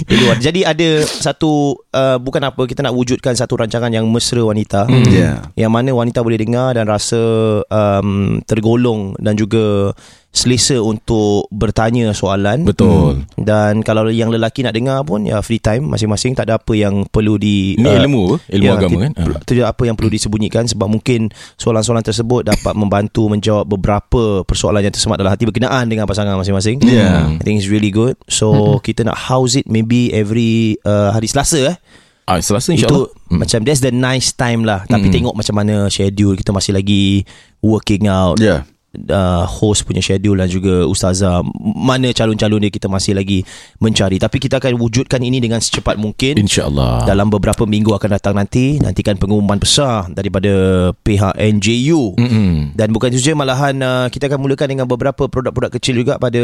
Di 0.06 0.16
luar. 0.22 0.38
Jadi 0.38 0.62
ada 0.62 1.02
satu 1.02 1.74
uh, 1.90 2.18
Bukan 2.22 2.38
apa 2.44 2.62
Kita 2.70 2.86
nak 2.86 2.94
wujudkan 2.94 3.34
satu 3.34 3.58
rancangan 3.58 3.90
Yang 3.90 4.06
mesra 4.06 4.46
wanita. 4.46 4.86
Ya. 5.10 5.42
Yang 5.58 5.72
mana 5.74 5.90
wanita 5.96 6.22
boleh 6.22 6.38
dengar 6.38 6.78
Dan 6.78 6.86
rasa 6.86 7.18
um, 7.66 8.38
Tergolong 8.46 9.18
Dan 9.18 9.34
juga 9.34 9.96
Selesa 10.36 10.76
untuk 10.78 11.48
Bertanya 11.48 12.12
soalan 12.12 12.68
Betul 12.68 13.24
Dan 13.34 13.80
kalau 13.80 14.06
yang 14.08 14.28
lelaki 14.28 14.62
nak 14.62 14.76
dengar 14.76 15.02
pun 15.02 15.24
Ya 15.24 15.40
free 15.40 15.58
time 15.58 15.88
Masing-masing 15.88 16.36
tak 16.36 16.46
ada 16.46 16.60
apa 16.60 16.76
yang 16.76 17.08
Perlu 17.08 17.40
di 17.40 17.74
Ini 17.74 17.88
uh, 17.88 17.96
ilmu 18.04 18.22
apa? 18.26 18.38
Ilmu 18.52 18.68
agama 18.70 18.92
ti- 18.92 19.00
kan 19.00 19.12
Ah. 19.16 19.40
Tidak 19.42 19.66
apa 19.66 19.82
yang 19.82 19.96
perlu 19.96 20.10
disembunyikan 20.10 20.68
Sebab 20.68 20.86
mungkin 20.86 21.32
Soalan-soalan 21.56 22.04
tersebut 22.04 22.44
Dapat 22.44 22.74
membantu 22.74 23.26
Menjawab 23.32 23.64
beberapa 23.66 24.44
Persoalan 24.44 24.84
yang 24.84 24.92
tersemat 24.92 25.16
dalam 25.16 25.32
hati 25.32 25.48
Berkenaan 25.48 25.88
dengan 25.88 26.04
pasangan 26.04 26.36
masing-masing 26.36 26.84
Yeah. 26.84 27.32
I 27.32 27.42
think 27.42 27.58
it's 27.58 27.72
really 27.72 27.90
good 27.90 28.20
So 28.28 28.78
kita 28.80 29.02
nak 29.02 29.16
house 29.18 29.56
it 29.56 29.66
Maybe 29.66 30.12
every 30.12 30.76
uh, 30.82 31.10
Hari 31.10 31.26
Selasa 31.26 31.72
eh 31.72 31.78
Ah, 32.26 32.38
Selasa 32.38 32.70
Itu 32.70 32.84
insyaAllah 32.84 33.08
Hmm. 33.26 33.40
macam 33.40 33.60
That's 33.62 33.80
the 33.80 33.90
nice 33.90 34.30
time 34.32 34.62
lah 34.62 34.84
Tapi 34.84 35.08
Hmm. 35.08 35.14
tengok 35.16 35.34
macam 35.34 35.56
mana 35.56 35.88
Schedule 35.88 36.36
Kita 36.36 36.52
masih 36.52 36.74
lagi 36.74 37.24
Working 37.60 38.06
out 38.06 38.38
Ya. 38.38 38.68
Uh, 39.06 39.44
host 39.44 39.84
punya 39.84 40.00
schedule 40.00 40.36
dan 40.36 40.48
juga 40.48 40.84
ustazah 40.84 41.44
mana 41.62 42.10
calon-calon 42.10 42.60
dia 42.60 42.70
kita 42.70 42.86
masih 42.86 43.14
lagi 43.14 43.44
mencari 43.78 44.16
tapi 44.16 44.38
kita 44.38 44.58
akan 44.58 44.76
wujudkan 44.76 45.20
ini 45.20 45.38
dengan 45.38 45.58
secepat 45.58 45.96
mungkin 45.96 46.38
InsyaAllah 46.38 47.04
dalam 47.04 47.28
beberapa 47.28 47.64
minggu 47.64 47.92
akan 47.92 48.10
datang 48.12 48.34
nanti 48.34 48.78
nantikan 48.78 49.16
pengumuman 49.16 49.56
besar 49.56 50.08
daripada 50.10 50.50
pihak 50.98 51.36
NJU 51.36 52.16
Mm-mm. 52.16 52.74
dan 52.74 52.90
bukan 52.90 53.10
itu 53.10 53.22
saja 53.22 53.34
malahan 53.34 53.76
uh, 53.80 54.08
kita 54.08 54.28
akan 54.28 54.40
mulakan 54.40 54.68
dengan 54.68 54.86
beberapa 54.86 55.26
produk-produk 55.26 55.72
kecil 55.74 55.96
juga 55.98 56.16
pada 56.16 56.42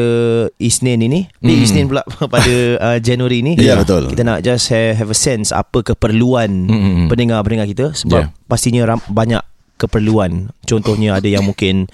Isnin 0.57 0.99
ini 0.99 1.25
ni 1.37 1.51
Mm. 1.51 1.63
Isnin 1.63 1.85
pula 1.85 2.01
pada 2.33 2.55
uh, 2.79 2.97
Januari 2.97 3.39
ini 3.39 3.53
Ya, 3.55 3.75
betul. 3.75 4.07
kita 4.07 4.21
nak 4.21 4.41
just 4.41 4.67
have, 4.67 4.95
have 4.95 5.11
a 5.11 5.17
sense 5.17 5.51
apa 5.51 5.83
keperluan 5.83 6.65
Mm-mm. 6.67 7.05
pendengar-pendengar 7.07 7.67
kita 7.67 7.85
sebab 7.93 8.19
Yeah. 8.21 8.27
pastinya 8.45 8.81
ram, 8.85 8.99
banyak 9.05 9.41
keperluan 9.75 10.53
contohnya 10.63 11.17
ada 11.17 11.25
yang 11.25 11.41
mungkin 11.41 11.89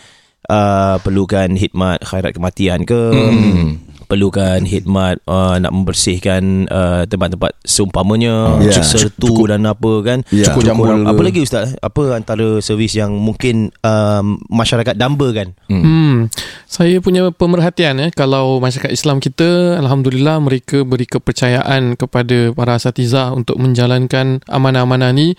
uh, 0.48 0.96
perlukan 1.00 1.48
khidmat 1.54 2.00
khairat 2.02 2.32
kematian 2.32 2.84
ke 2.84 3.02
Mm. 3.12 3.68
perlukan 4.08 4.64
khidmat 4.64 5.20
uh, 5.28 5.60
nak 5.60 5.68
membersihkan 5.70 6.64
uh, 6.68 7.04
tempat-tempat 7.04 7.52
seumpamanya 7.62 8.56
Ya. 8.64 8.72
yeah. 8.72 8.84
sertu 8.84 9.44
dan 9.46 9.68
apa 9.68 9.92
kan 10.00 10.24
cukur 10.24 10.48
Cukur 10.48 10.64
jambul 10.64 10.88
ke. 10.88 11.12
apa 11.12 11.22
lagi 11.22 11.40
ustaz 11.44 11.76
apa 11.78 12.16
antara 12.16 12.60
servis 12.60 12.96
yang 12.96 13.12
mungkin 13.12 13.68
um, 13.84 14.40
masyarakat 14.48 14.96
dambakan 14.96 15.52
Hmm, 15.68 16.32
saya 16.64 17.04
punya 17.04 17.28
pemerhatian 17.30 18.00
eh 18.00 18.10
kalau 18.10 18.64
masyarakat 18.64 18.96
Islam 18.96 19.20
kita 19.20 19.76
alhamdulillah 19.78 20.40
mereka 20.40 20.88
beri 20.88 21.04
kepercayaan 21.04 22.00
kepada 22.00 22.56
para 22.56 22.80
asatizah 22.80 23.36
untuk 23.36 23.60
menjalankan 23.60 24.40
amanah-amanah 24.48 25.12
ni. 25.12 25.36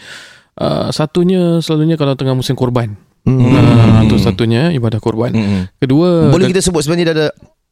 Uh, 0.59 0.91
satunya 0.91 1.63
selalunya 1.63 1.95
kalau 1.95 2.13
tengah 2.13 2.35
musim 2.35 2.53
korban. 2.53 2.99
Uh, 3.29 4.09
itu 4.09 4.17
satunya 4.17 4.73
ibadah 4.73 4.97
korban. 4.99 5.31
Mm-mm. 5.37 5.69
Kedua 5.77 6.33
Boleh 6.33 6.49
kita 6.49 6.65
sebut 6.65 6.81
sebenarnya 6.81 7.13
dah 7.13 7.17
ada 7.17 7.29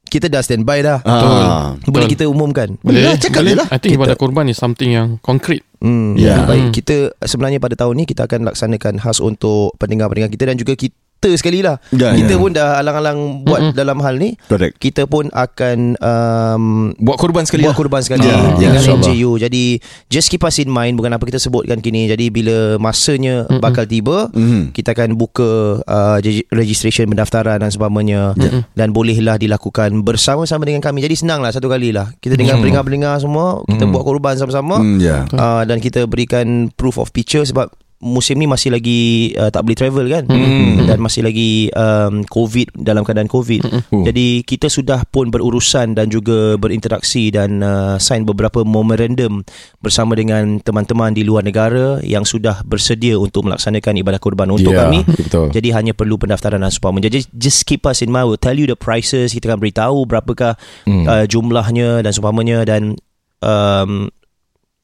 kita 0.06 0.30
dah 0.30 0.38
standby 0.38 0.84
dah. 0.86 1.02
Ah. 1.02 1.74
Boleh 1.82 2.06
kita 2.06 2.30
umumkan. 2.30 2.78
Boleh 2.78 3.10
lah, 3.10 3.18
cakap 3.18 3.42
lah. 3.42 3.66
I 3.72 3.80
think 3.82 3.96
Kita- 3.96 3.98
ibadah 3.98 4.16
korban 4.16 4.46
is 4.46 4.54
something 4.60 4.94
yang 4.94 5.18
concrete. 5.18 5.66
Hmm. 5.82 6.14
Ya. 6.14 6.46
Baik, 6.46 6.70
Hmm. 6.70 6.72
kita 6.72 6.96
sebenarnya 7.26 7.58
pada 7.58 7.74
tahun 7.74 8.00
ni 8.00 8.04
kita 8.06 8.24
akan 8.30 8.46
laksanakan 8.52 9.02
khas 9.02 9.18
untuk 9.18 9.74
pendengar-pendengar 9.82 10.30
kita 10.30 10.44
dan 10.46 10.56
juga 10.56 10.78
kita 10.78 10.94
sekali 11.32 11.58
lah. 11.60 11.82
Ya, 11.90 12.14
kita 12.14 12.34
ya. 12.34 12.38
pun 12.38 12.50
dah 12.50 12.78
alang-alang 12.78 13.18
buat 13.42 13.60
Mm-mm. 13.60 13.74
dalam 13.74 13.98
hal 13.98 14.14
ni. 14.14 14.38
Correct. 14.44 14.76
Kita 14.76 15.04
pun 15.04 15.26
akan 15.28 15.98
um, 15.98 16.64
Buat 16.96 17.16
korban 17.16 17.42
sekali 17.42 17.62
buat 17.62 17.72
lah. 17.72 17.78
korban 17.78 18.00
sekali 18.00 18.22
Ya, 18.22 18.36
ya, 18.36 18.40
dengan 18.62 18.80
insyaAllah. 18.80 19.08
NJU. 19.08 19.30
Jadi 19.38 19.64
just 20.06 20.28
keep 20.28 20.40
us 20.40 20.56
in 20.56 20.68
mind 20.68 20.94
bukan 20.94 21.10
apa 21.10 21.24
kita 21.24 21.36
sebutkan 21.36 21.78
kini. 21.78 22.06
Jadi 22.06 22.28
bila 22.28 22.56
masanya 22.76 23.44
Mm-mm. 23.44 23.58
bakal 23.58 23.82
tiba, 23.84 24.28
Mhm. 24.30 24.70
kita 24.70 24.92
akan 24.92 25.14
buka 25.14 25.50
uh, 25.80 26.16
regi- 26.18 26.46
registration 26.48 27.06
pendaftaran 27.06 27.58
dan 27.58 27.68
sebagainya 27.68 28.36
dan 28.72 28.88
bolehlah 28.90 29.36
dilakukan 29.36 30.02
bersama-sama 30.02 30.62
dengan 30.62 30.78
kami. 30.78 31.00
Jadi 31.00 31.16
senanglah 31.16 31.50
satu 31.50 31.66
kali 31.66 31.90
lah. 31.90 32.12
Kita 32.14 32.34
dengan 32.34 32.58
pendengar-pendengar 32.58 33.16
semua 33.16 33.64
kita 33.64 33.82
Mm. 33.82 33.92
buat 33.92 34.04
korban 34.04 34.34
sama-sama 34.34 34.76
Hmm, 34.76 34.98
ya. 34.98 35.24
uh, 35.30 35.62
dan 35.62 35.78
kita 35.78 36.04
berikan 36.04 36.46
proof 36.70 36.96
of 36.96 37.08
picture 37.08 37.40
sebab 37.40 37.70
musim 37.98 38.36
ni 38.36 38.44
masih 38.44 38.68
lagi 38.68 39.00
uh, 39.34 39.48
tak 39.48 39.62
boleh 39.62 39.74
travel 39.74 40.06
kan 40.06 40.24
Hmm. 40.26 40.84
dan 40.84 40.98
masih 40.98 41.20
lagi 41.20 41.72
um, 41.72 42.20
covid 42.24 42.68
dalam 42.74 43.02
keadaan 43.02 43.26
covid 43.26 43.64
Oh. 43.86 44.02
jadi 44.02 44.42
kita 44.42 44.66
sudah 44.66 45.02
pun 45.04 45.28
berurusan 45.28 45.92
dan 45.92 46.06
juga 46.06 46.54
berinteraksi 46.54 47.28
dan 47.28 47.58
uh, 47.58 47.96
sign 47.96 48.22
beberapa 48.22 48.62
memorandum 48.62 49.40
bersama 49.78 50.12
dengan 50.12 50.58
teman-teman 50.58 51.10
di 51.10 51.22
luar 51.22 51.40
negara 51.40 51.64
yang 52.00 52.22
sudah 52.22 52.60
bersedia 52.62 53.14
untuk 53.14 53.44
melaksanakan 53.44 53.96
ibadah 53.96 54.18
kurban 54.18 54.50
untuk 54.50 54.70
Ya, 54.70 54.84
kami 54.84 55.00
betul. 55.06 55.48
jadi 55.50 55.68
hanya 55.74 55.92
perlu 55.92 56.16
pendaftaran 56.16 56.58
dan 56.58 56.68
seumpamanya. 56.68 57.08
Jadi 57.08 57.24
just 57.32 57.64
keep 57.64 57.82
us 57.82 58.00
in 58.00 58.08
mind. 58.08 58.26
We'll 58.26 58.36
tell 58.36 58.54
you 58.54 58.64
the 58.64 58.74
prices. 58.74 59.30
Kita 59.30 59.48
akan 59.48 59.58
beritahu 59.58 60.04
berapakah 60.04 60.58
Hmm. 60.84 61.04
uh, 61.04 61.24
jumlahnya 61.24 62.00
dan 62.00 62.10
seumpamanya 62.10 62.62
dan 62.62 62.94
um, 63.40 64.10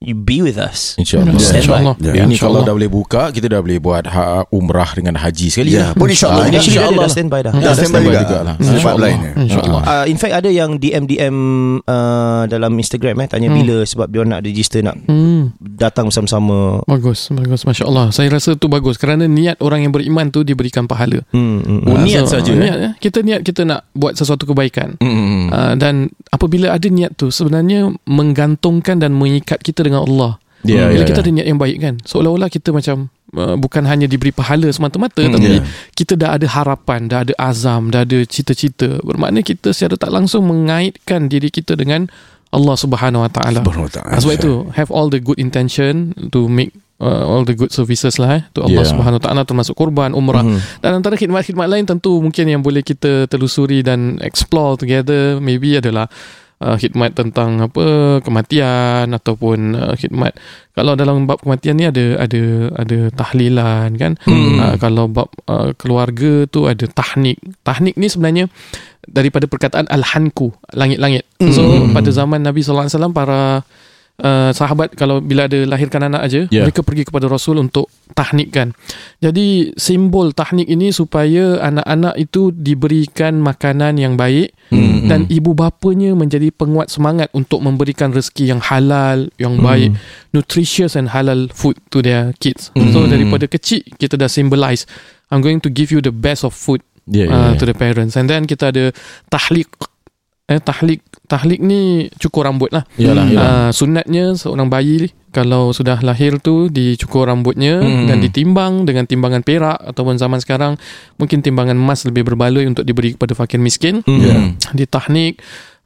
you 0.02 0.14
be 0.14 0.38
with 0.38 0.54
us. 0.54 0.94
InsyaAllah. 0.96 1.34
Stand 1.34 1.64
by. 1.64 1.80
InsyaAllah. 1.80 1.94
Ya, 1.98 2.12
Ini 2.22 2.36
kalau 2.36 2.60
InsyaAllah. 2.60 2.62
dah 2.64 2.74
boleh 2.74 2.90
buka 2.90 3.22
Kita 3.30 3.46
dah 3.46 3.58
boleh 3.58 3.78
buat 3.78 4.04
ha, 4.06 4.22
umrah 4.48 4.90
dengan 4.92 5.14
haji 5.14 5.46
sekali 5.48 5.70
Ya, 5.72 5.90
lah. 5.90 5.90
pun 5.94 6.06
insyaAllah. 6.06 6.44
Ah, 6.44 6.48
dia 6.48 6.58
InsyaAllah 6.58 6.98
dah 6.98 7.10
standby 7.10 7.40
dah. 7.40 7.52
Dah 7.52 7.60
Dah 7.60 7.72
standby 7.72 7.86
standby 8.00 8.12
juga 8.12 8.20
juga. 8.22 8.38
lah. 8.42 8.54
InsyaAllah. 8.56 9.00
lain. 9.00 9.18
eh. 9.20 9.32
InsyaAllah. 9.42 9.82
Uh, 9.84 10.04
in 10.06 10.16
fact 10.16 10.34
ada 10.34 10.48
yang 10.48 10.70
DM 10.76 11.04
DM 11.04 11.36
uh, 11.80 12.42
dalam 12.46 12.72
Instagram 12.74 13.16
eh 13.18 13.28
tanya 13.28 13.44
Hmm. 13.44 13.58
bila 13.58 13.76
sebab 13.82 14.06
dia 14.06 14.22
nak 14.22 14.40
register 14.40 14.80
nak 14.80 14.96
Hmm. 15.02 15.52
datang 15.58 16.08
bersama-sama. 16.08 16.80
Bagus, 16.84 17.28
bagus. 17.28 17.62
Masya 17.62 17.84
Allah. 17.84 18.08
Saya 18.10 18.28
rasa 18.30 18.54
tu 18.54 18.66
bagus 18.66 18.96
kerana 18.96 19.24
niat 19.24 19.60
orang 19.60 19.82
yang 19.82 19.92
beriman 19.92 20.28
tu 20.28 20.42
diberikan 20.42 20.84
pahala. 20.84 21.20
Hmm, 21.30 21.60
hmm, 21.60 21.80
Oh, 21.84 21.94
hmm. 21.94 22.02
niat 22.02 22.24
So, 22.24 22.38
saja, 22.38 22.52
Niat, 22.52 22.78
eh? 22.78 22.92
Kita 22.98 23.20
niat 23.20 23.42
kita 23.42 23.62
nak 23.62 23.84
buat 23.92 24.14
sesuatu 24.14 24.44
kebaikan. 24.44 24.96
Hmm. 24.98 25.48
Uh, 25.48 25.74
dan 25.74 25.94
apabila 26.28 26.70
ada 26.70 26.86
niat 26.86 27.12
tu 27.12 27.28
sebenarnya 27.28 27.92
menggantungkan 28.06 28.96
dan 28.96 29.12
mengikat 29.12 29.60
kita 29.60 29.82
dengan 29.82 29.91
Allah. 30.00 30.40
Ya, 30.62 30.86
Bila 30.88 31.02
ya, 31.02 31.08
kita 31.10 31.20
ya. 31.20 31.24
ada 31.26 31.30
niat 31.34 31.46
yang 31.50 31.58
baik 31.58 31.76
kan. 31.76 31.94
Seolah-olah 32.06 32.46
kita 32.46 32.70
macam 32.70 33.10
uh, 33.34 33.58
bukan 33.58 33.82
hanya 33.82 34.06
diberi 34.06 34.30
pahala 34.30 34.70
semata-mata 34.70 35.18
Hmm, 35.20 35.34
tapi 35.34 35.58
ya. 35.58 35.66
kita 35.92 36.14
dah 36.14 36.38
ada 36.38 36.46
harapan, 36.46 37.10
dah 37.10 37.26
ada 37.26 37.34
azam, 37.34 37.90
dah 37.90 38.06
ada 38.06 38.22
cita-cita. 38.22 39.02
Bermakna 39.02 39.42
kita 39.42 39.74
secara 39.74 39.98
tak 39.98 40.14
langsung 40.14 40.46
mengaitkan 40.46 41.26
diri 41.26 41.50
kita 41.50 41.74
dengan 41.74 42.06
Allah 42.48 42.78
Subhanahu 42.78 43.26
Wa 43.26 43.30
Taala. 43.34 43.58
Sebab 44.14 44.34
itu 44.38 44.52
have 44.72 44.88
all 44.88 45.10
the 45.10 45.18
good 45.18 45.36
intention 45.36 46.14
to 46.30 46.46
make 46.46 46.70
uh, 47.00 47.26
all 47.26 47.42
the 47.42 47.58
good 47.58 47.74
services 47.74 48.14
lah 48.14 48.38
eh, 48.38 48.42
to 48.52 48.62
Allah 48.62 48.86
Yeah. 48.86 48.92
Subhanahu 48.94 49.18
Wa 49.18 49.24
Taala 49.26 49.42
termasuk 49.42 49.74
kurban, 49.74 50.14
umrah 50.14 50.46
Mhm. 50.46 50.78
dan 50.78 50.90
antara 50.94 51.18
khidmat-khidmat 51.18 51.66
lain 51.66 51.90
tentu 51.90 52.22
mungkin 52.22 52.46
yang 52.46 52.62
boleh 52.62 52.86
kita 52.86 53.26
telusuri 53.26 53.82
dan 53.82 54.22
explore 54.22 54.78
together 54.78 55.42
maybe 55.42 55.74
adalah 55.74 56.06
uh, 56.62 56.76
khidmat 56.78 57.12
tentang 57.12 57.58
apa 57.58 57.84
kematian 58.22 59.10
ataupun 59.10 59.74
uh, 59.74 59.94
khidmat 59.98 60.32
kalau 60.72 60.94
dalam 60.94 61.26
bab 61.26 61.42
kematian 61.42 61.76
ni 61.76 61.84
ada 61.84 62.22
ada 62.22 62.42
ada 62.78 62.98
tahlilan 63.12 63.90
kan 63.98 64.12
Hmm. 64.24 64.56
uh, 64.62 64.76
kalau 64.78 65.10
bab 65.10 65.28
uh, 65.50 65.74
keluarga 65.74 66.46
tu 66.46 66.70
ada 66.70 66.86
tahnik 66.86 67.36
tahnik 67.60 67.98
ni 67.98 68.06
sebenarnya 68.06 68.46
daripada 69.02 69.50
perkataan 69.50 69.90
al-hanku 69.90 70.54
langit-langit 70.72 71.26
so 71.50 71.60
Hmm. 71.60 71.90
pada 71.90 72.14
zaman 72.14 72.40
Nabi 72.40 72.62
sallallahu 72.62 72.86
alaihi 72.86 72.96
wasallam 72.96 73.14
para 73.18 73.40
Uh, 74.22 74.54
sahabat 74.54 74.94
kalau 74.94 75.18
bila 75.18 75.50
ada 75.50 75.66
lahirkan 75.66 76.06
anak 76.06 76.22
aja 76.22 76.46
Yeah. 76.46 76.62
mereka 76.62 76.86
pergi 76.86 77.02
kepada 77.02 77.26
rasul 77.26 77.58
untuk 77.58 77.90
tahnikkan 78.14 78.70
jadi 79.18 79.74
simbol 79.74 80.30
tahnik 80.30 80.70
ini 80.70 80.94
supaya 80.94 81.58
anak-anak 81.58 82.14
itu 82.16 82.54
diberikan 82.54 83.42
makanan 83.42 83.98
yang 83.98 84.14
baik 84.14 84.54
Hmm, 84.70 85.04
dan 85.04 85.26
ibu 85.28 85.52
bapanya 85.52 86.16
menjadi 86.16 86.48
penguat 86.48 86.88
semangat 86.88 87.28
untuk 87.36 87.60
memberikan 87.60 88.08
rezeki 88.08 88.56
yang 88.56 88.62
halal, 88.62 89.28
yang 89.36 89.60
Hmm. 89.60 89.66
baik, 89.66 89.90
nutritious 90.30 90.96
and 90.96 91.12
halal 91.12 91.50
food 91.52 91.76
to 91.92 92.00
their 92.00 92.32
kids. 92.40 92.72
Hmm. 92.72 92.88
So 92.88 93.04
daripada 93.04 93.44
kecil 93.44 93.84
kita 93.98 94.16
dah 94.16 94.32
symbolize 94.32 94.88
I'm 95.28 95.44
going 95.44 95.60
to 95.60 95.68
give 95.68 95.92
you 95.92 96.00
the 96.00 96.14
best 96.14 96.46
of 96.46 96.54
food 96.54 96.80
Ya, 97.04 97.26
ya, 97.26 97.34
uh, 97.34 97.50
ya. 97.52 97.58
to 97.58 97.64
the 97.66 97.74
parents. 97.74 98.14
And 98.14 98.30
then 98.30 98.46
kita 98.46 98.70
ada 98.70 98.94
tahlik 99.28 99.66
eh 100.44 100.58
tahlik 100.58 101.00
tahlik 101.24 101.58
ni 101.58 102.10
cukur 102.18 102.44
rambut 102.44 102.68
lah. 102.68 102.84
Yalah, 102.96 103.24
yalah. 103.24 103.42
Uh, 103.42 103.70
sunatnya 103.70 104.34
seorang 104.34 104.68
bayi 104.68 105.08
kalau 105.32 105.72
sudah 105.72 105.96
lahir 106.04 106.36
tu 106.36 106.68
dicukur 106.68 107.24
rambutnya 107.24 107.80
Hmm. 107.80 108.04
dan 108.04 108.20
ditimbang 108.20 108.84
dengan 108.84 109.08
timbangan 109.08 109.40
perak 109.40 109.80
ataupun 109.80 110.20
zaman 110.20 110.38
sekarang 110.38 110.76
mungkin 111.16 111.40
timbangan 111.40 111.72
emas 111.72 112.04
lebih 112.04 112.26
berbaloi 112.26 112.68
untuk 112.68 112.84
diberi 112.84 113.16
kepada 113.16 113.32
fakir 113.32 113.56
miskin 113.56 114.04
Hmm. 114.04 114.20
Ya. 114.20 114.36
ditahnik 114.76 115.40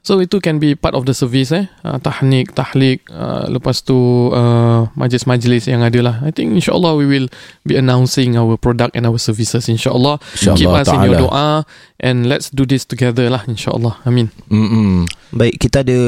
so 0.07 0.23
itu 0.23 0.39
can 0.39 0.63
be 0.63 0.79
part 0.79 0.95
of 0.95 1.03
the 1.03 1.11
service 1.11 1.51
eh 1.51 1.67
uh, 1.83 1.99
tahnik 1.99 2.55
tahlik 2.55 3.03
uh, 3.11 3.51
lepas 3.51 3.83
tu 3.83 4.31
uh, 4.31 4.87
majlis-majlis 4.95 5.67
yang 5.67 5.83
ada 5.83 5.99
lah 5.99 6.15
I 6.23 6.31
think 6.31 6.55
insyaallah 6.55 6.95
we 6.95 7.11
will 7.11 7.27
be 7.67 7.75
announcing 7.75 8.39
our 8.39 8.55
product 8.55 8.95
and 8.95 9.03
our 9.03 9.19
services 9.19 9.67
insyaallah 9.67 10.23
InsyaAllah 10.39 10.55
keep 10.55 10.71
us 10.71 10.89
in 10.95 11.03
your 11.03 11.19
doa 11.19 11.67
and 11.99 12.31
let's 12.31 12.55
do 12.55 12.63
this 12.63 12.87
together 12.87 13.27
lah 13.27 13.43
insyaallah 13.51 13.99
amin 14.07 14.31
hmm. 14.47 15.11
Baik, 15.35 15.59
kita 15.59 15.83
ada 15.83 15.99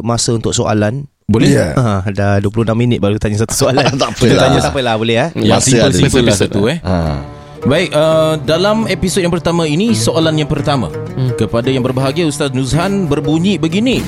masa 0.00 0.32
untuk 0.32 0.56
soalan. 0.56 1.04
Boleh? 1.28 1.52
Ya. 1.52 1.76
Ha, 1.76 2.08
dah 2.08 2.40
26 2.40 2.72
minit 2.72 2.98
baru 3.04 3.20
tanya 3.20 3.44
satu 3.44 3.52
soalan. 3.52 3.84
Tak 4.00 4.16
apa 4.16 4.22
Kita 4.24 4.34
lah. 4.34 4.42
tanya 4.48 4.58
siapa 4.64 4.80
lah 4.80 4.94
boleh 4.96 5.16
eh? 5.20 5.30
Yang 5.36 5.60
Masa 5.60 5.68
simple 5.68 5.84
ada. 5.84 5.98
simple 6.00 6.22
lah 6.24 6.34
Simple 6.34 6.48
satu 6.48 6.60
eh. 6.72 6.78
Ha. 6.80 6.94
Baik, 7.66 7.90
uh, 7.90 8.38
dalam 8.46 8.86
episod 8.86 9.18
yang 9.18 9.34
pertama 9.34 9.66
ini 9.66 9.90
soalan 9.90 10.38
yang 10.38 10.46
pertama 10.46 10.86
kepada 11.34 11.66
yang 11.66 11.82
berbahagia 11.82 12.22
Ustaz 12.30 12.54
Nuzhan 12.54 13.10
berbunyi 13.10 13.58
begini. 13.58 13.98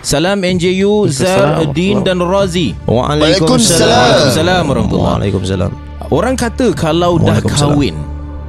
Salam 0.00 0.40
NJU 0.46 1.10
Zardin 1.10 2.06
dan 2.06 2.22
Razi. 2.22 2.72
Waalaikumsalam. 2.86 3.90
Waalaikumsalam 3.90 4.62
warahmatullahi. 4.64 5.10
Waalaikumsalam. 5.26 5.70
Orang 6.08 6.38
kata 6.38 6.70
kalau 6.72 7.18
dah 7.18 7.42
kahwin 7.42 7.98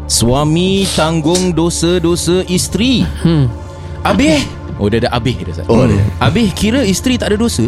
suami 0.05 0.85
tanggung 0.93 1.51
dosa-dosa 1.57 2.45
isteri. 2.45 3.01
hmm. 3.25 3.45
Habis 4.05 4.45
Oh 4.81 4.89
dia 4.89 4.97
ada 5.05 5.13
habis 5.13 5.37
dia 5.37 5.53
Ustaz. 5.53 5.65
Oh, 5.69 5.85
dia. 5.89 6.01
Habis 6.21 6.53
kira 6.57 6.81
isteri 6.85 7.17
tak 7.17 7.33
ada 7.33 7.37
dosa? 7.41 7.65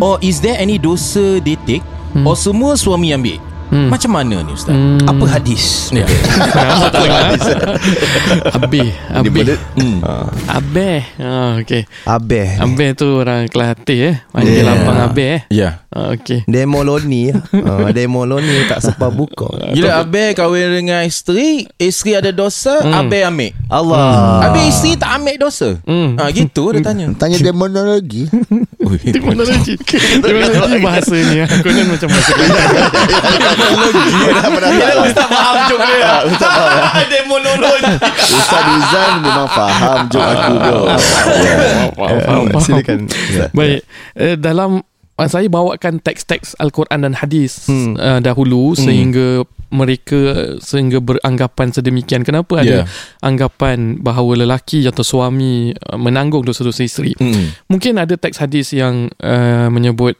Or 0.00 0.20
is 0.20 0.40
there 0.44 0.56
any 0.60 0.76
dosa 0.76 1.40
they 1.40 1.56
take? 1.64 1.84
Or 2.24 2.36
semua 2.36 2.76
suami 2.80 3.12
ambil? 3.12 3.40
Hmm. 3.66 3.88
Macam 3.88 4.10
mana 4.12 4.36
ni 4.40 4.50
Ustaz? 4.50 4.70
Hmm. 4.70 5.02
Apa 5.02 5.24
hadis? 5.28 5.90
Ya. 5.90 6.06
Kenapa 6.06 6.86
tak 6.94 7.02
benda- 9.32 9.62
Hmm. 9.74 9.98
Habis 10.46 11.02
ah, 11.18 11.58
Okay 11.58 11.82
Abeh. 12.04 12.48
Habis 12.56 12.88
tu 12.94 13.08
orang 13.12 13.46
Kelantan 13.46 13.96
eh 13.96 14.16
Panggil 14.30 14.54
Yeah. 14.56 14.66
lapang 14.66 14.98
habis 15.00 15.26
eh 15.26 15.40
Ya. 15.50 15.68
ah, 15.68 15.74
Okay 15.96 16.44
Demoloni. 16.44 17.32
uh, 17.32 17.88
demoloni 17.96 18.68
tak 18.68 18.80
sempat 18.80 19.08
buka. 19.10 19.48
Gila 19.72 20.04
Abel 20.04 20.32
kahwin 20.32 20.68
dengan 20.74 21.00
isteri 21.02 21.64
Isteri 21.76 22.20
ada 22.20 22.30
dosa 22.30 22.78
Hmm. 22.78 22.92
Abel 22.92 23.24
ambil 23.24 23.50
Allah. 23.66 24.44
Habis 24.44 24.76
isteri 24.76 24.92
tak 24.94 25.10
ambil 25.16 25.34
dosa 25.40 25.68
Hmm. 25.82 26.20
ha, 26.20 26.28
Gitu 26.28 26.62
dia 26.70 26.84
tanya 26.84 27.06
Tanya 27.20 27.38
demonologi. 27.40 28.28
Ui, 28.86 28.98
Teknologi 29.00 29.74
Teknologi 30.20 30.78
bahasa 30.78 31.16
ni 31.16 31.42
Aku 31.42 31.64
kan 31.64 31.86
macam 31.88 32.08
bahasa 32.08 32.32
Kira 33.56 34.92
Ustaz 35.02 35.26
faham 35.26 35.56
jok 35.66 35.80
dia 35.80 36.12
Ustaz 36.26 36.50
faham 36.52 37.04
Demonologi 37.08 37.94
Ustaz 38.30 38.62
Rizal 38.62 39.10
memang 39.20 39.48
faham 39.48 39.98
jok 40.06 40.22
aku 40.22 40.52
bro. 40.54 40.80
Ya. 40.86 40.96
Faham, 40.98 41.90
faham, 41.96 42.18
faham. 42.46 42.62
Silakan. 42.62 42.98
Baik 43.52 43.80
eh, 44.14 44.36
Dalam 44.36 44.70
Saya 45.18 45.48
bawakan 45.48 46.04
teks-teks 46.04 46.60
Al-Quran 46.60 47.00
dan 47.00 47.16
hadis 47.16 47.64
Hmm. 47.64 47.96
uh, 47.96 48.20
Dahulu 48.20 48.76
Sehingga 48.76 49.48
mereka 49.66 50.54
sehingga 50.62 51.02
beranggapan 51.02 51.74
sedemikian 51.74 52.22
kenapa 52.22 52.62
ada 52.62 52.86
Ya. 52.86 52.90
anggapan 53.18 53.98
bahawa 53.98 54.38
lelaki 54.38 54.86
atau 54.86 55.02
suami 55.02 55.74
uh, 55.74 55.98
menanggung 55.98 56.46
dosa-dosa 56.46 56.86
isteri 56.86 57.18
Hmm. 57.18 57.50
mungkin 57.66 57.98
ada 57.98 58.14
teks 58.14 58.38
hadis 58.38 58.70
yang 58.70 59.10
uh, 59.18 59.66
menyebut 59.66 60.14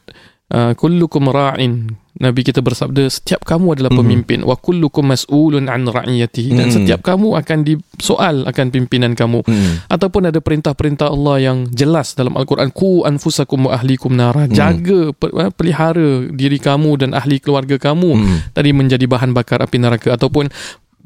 uh, 0.50 0.74
kullukum 0.74 1.30
ra'in 1.30 1.94
Nabi 2.16 2.40
kita 2.42 2.64
bersabda 2.64 3.07
setiap 3.07 3.44
kamu 3.44 3.76
adalah 3.76 3.92
pemimpin. 3.92 4.40
Wa 4.40 4.57
kullukum 4.57 5.05
mas'ulun 5.05 5.68
an 5.68 5.85
ra'iyatihi. 5.85 6.57
Dan 6.57 6.68
Mhm. 6.68 6.74
setiap 6.74 7.00
kamu 7.05 7.37
akan 7.37 7.59
disoal 7.61 8.37
akan 8.44 8.66
pimpinan 8.70 9.12
kamu. 9.12 9.44
Hmm. 9.44 9.85
ataupun 9.87 10.29
ada 10.29 10.40
perintah-perintah 10.40 11.09
Allah 11.09 11.37
yang 11.42 11.59
jelas 11.68 12.12
dalam 12.12 12.35
al-Quran 12.35 12.72
ku 12.72 13.05
anfusakum 13.05 13.68
wa 13.68 13.76
ahlikum 13.76 14.12
nara. 14.12 14.48
Jaga 14.48 15.12
pe- 15.12 15.29
eh, 15.31 15.52
pelihara 15.52 16.24
diri 16.29 16.57
kamu 16.57 16.90
dan 17.05 17.11
ahli 17.12 17.37
keluarga 17.37 17.76
kamu 17.76 18.11
Hmm. 18.12 18.38
tadi 18.52 18.70
menjadi 18.72 19.05
bahan 19.05 19.37
bakar 19.37 19.61
api 19.61 19.76
neraka. 19.76 20.16
Ataupun 20.16 20.48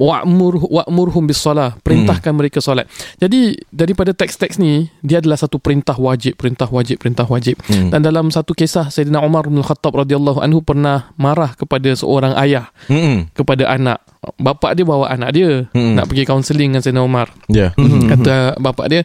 wa'mur 0.01 0.65
wa'murhum 0.65 1.29
bis-salah 1.29 1.77
perintahkan 1.85 2.33
mereka 2.33 2.65
solat. 2.65 2.89
Jadi 3.21 3.53
daripada 3.69 4.17
teks-teks 4.17 4.57
ni 4.57 4.89
dia 5.05 5.21
adalah 5.21 5.37
satu 5.37 5.61
perintah 5.61 5.93
wajib, 5.95 6.41
perintah 6.41 6.65
wajib, 6.67 6.97
perintah 6.97 7.29
wajib. 7.29 7.61
Hmm. 7.69 7.93
Dan 7.93 8.01
dalam 8.01 8.33
satu 8.33 8.57
kisah 8.57 8.89
Sayyidina 8.89 9.21
Umar 9.21 9.45
bin 9.45 9.61
Khattab 9.61 9.93
radhiyallahu 9.93 10.41
anhu 10.41 10.65
pernah 10.65 11.13
marah 11.21 11.53
kepada 11.53 11.93
seorang 11.93 12.33
ayah 12.41 12.73
Hmm. 12.89 13.29
kepada 13.37 13.69
anak. 13.69 14.01
Bapak 14.37 14.77
dia 14.77 14.85
bawa 14.85 15.09
anak 15.09 15.33
dia 15.33 15.69
Hmm. 15.73 15.97
nak 15.97 16.09
pergi 16.09 16.25
kaunseling 16.25 16.73
dengan 16.73 16.81
Sayyidina 16.81 17.05
Umar. 17.05 17.29
Ya. 17.53 17.77
Kata 18.09 18.57
bapak 18.57 18.87
dia 18.89 19.01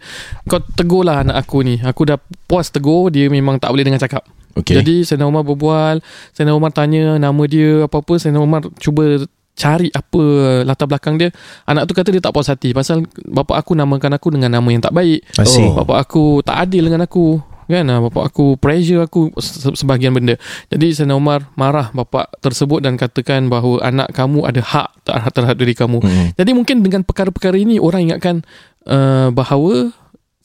Kau 0.46 0.60
tegurlah 0.60 1.24
anak 1.24 1.40
aku 1.42 1.64
ni 1.64 1.80
Aku 1.80 2.04
dah 2.04 2.20
puas 2.46 2.68
tegur 2.68 3.10
Dia 3.10 3.28
memang 3.28 3.58
tak 3.58 3.72
boleh 3.72 3.84
dengar 3.84 3.98
cakap 3.98 4.24
Okey. 4.56 4.80
Jadi 4.80 4.96
Sayyidina 5.04 5.26
Umar 5.26 5.44
berbual 5.44 6.00
Sayyidina 6.32 6.54
Umar 6.54 6.72
tanya 6.72 7.16
Nama 7.16 7.44
dia 7.46 7.88
apa-apa 7.88 8.16
Sayyidina 8.16 8.40
Umar 8.40 8.68
cuba 8.78 9.24
Cari 9.56 9.88
apa 9.90 10.22
latar 10.68 10.84
belakang 10.84 11.16
dia. 11.16 11.32
Anak 11.64 11.88
tu 11.88 11.96
kata 11.96 12.12
dia 12.12 12.20
tak 12.20 12.36
puas 12.36 12.46
hati 12.46 12.76
Pasal 12.76 13.08
bapak 13.24 13.56
aku 13.56 13.72
namakan 13.72 14.12
aku 14.14 14.28
Dengan 14.30 14.52
nama 14.52 14.68
yang 14.68 14.84
tak 14.84 14.92
baik. 14.92 15.24
Oh. 15.40 15.80
Bapak 15.80 15.98
aku 16.04 16.24
tak 16.44 16.60
adil 16.60 16.92
dengan 16.92 17.08
aku 17.08 17.40
Kan? 17.66 17.88
Ah, 17.88 17.98
Bapak 17.98 18.30
aku 18.30 18.60
pressure 18.60 19.02
aku 19.02 19.34
se- 19.40 19.74
Sebahagian 19.74 20.14
benda. 20.14 20.36
Jadi 20.68 20.94
Sayyidina 20.94 21.16
Umar 21.16 21.50
marah 21.56 21.90
bapak 21.90 22.36
tersebut 22.38 22.84
Dan 22.84 22.94
katakan 22.94 23.48
bahawa 23.48 23.82
Anak 23.82 24.14
kamu 24.14 24.44
ada 24.44 24.62
hak 24.62 24.90
terhadap, 25.02 25.32
terhadap 25.34 25.58
diri 25.58 25.74
kamu. 25.74 25.98
Hmm. 26.02 26.28
jadi 26.34 26.52
mungkin 26.52 26.84
dengan 26.84 27.02
perkara-perkara 27.02 27.56
ini 27.56 27.80
orang 27.80 28.10
ingatkan 28.10 28.44
uh, 28.86 29.30
bahawa 29.32 29.94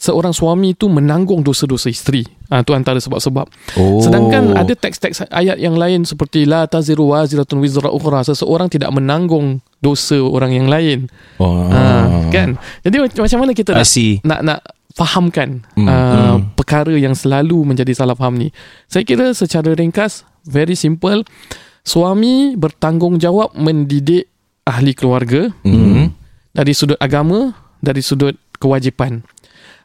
seorang 0.01 0.33
suami 0.33 0.73
itu 0.73 0.89
menanggung 0.89 1.45
dosa-dosa 1.45 1.93
isteri. 1.93 2.25
Ah 2.49 2.65
tu 2.65 2.73
antara 2.73 2.97
sebab-sebab. 2.99 3.47
Oh. 3.77 4.01
Sedangkan 4.01 4.57
ada 4.57 4.73
teks-teks 4.73 5.29
ayat 5.29 5.61
yang 5.61 5.77
lain 5.77 6.03
seperti 6.03 6.49
la 6.49 6.65
taziru 6.65 7.13
waziratun 7.13 7.61
wizra 7.61 7.93
ukhra. 7.93 8.25
Seseorang 8.25 8.67
tidak 8.67 8.91
menanggung 8.91 9.61
dosa 9.79 10.19
orang 10.19 10.57
yang 10.57 10.67
lain. 10.67 11.07
Oh. 11.37 11.69
Ah 11.69 12.27
kan? 12.33 12.57
Jadi 12.81 12.97
mac- 12.99 13.15
macam 13.15 13.39
mana 13.39 13.53
kita 13.53 13.77
nak 13.77 13.85
nak 14.25 14.41
nak 14.43 14.61
fahamkan 14.91 15.63
Hmm. 15.79 15.87
uh, 15.87 16.37
perkara 16.57 16.97
yang 16.97 17.15
selalu 17.15 17.63
menjadi 17.63 17.95
salah 17.95 18.19
faham 18.19 18.35
ni. 18.35 18.51
Saya 18.91 19.07
kira 19.07 19.31
secara 19.31 19.71
ringkas 19.71 20.27
very 20.43 20.75
simple 20.75 21.23
suami 21.81 22.59
bertanggungjawab 22.59 23.55
mendidik 23.55 24.27
ahli 24.65 24.93
keluarga 24.93 25.49
Hmm. 25.63 26.11
dari 26.51 26.73
sudut 26.73 26.99
agama, 26.99 27.55
dari 27.79 28.03
sudut 28.03 28.35
kewajipan. 28.59 29.23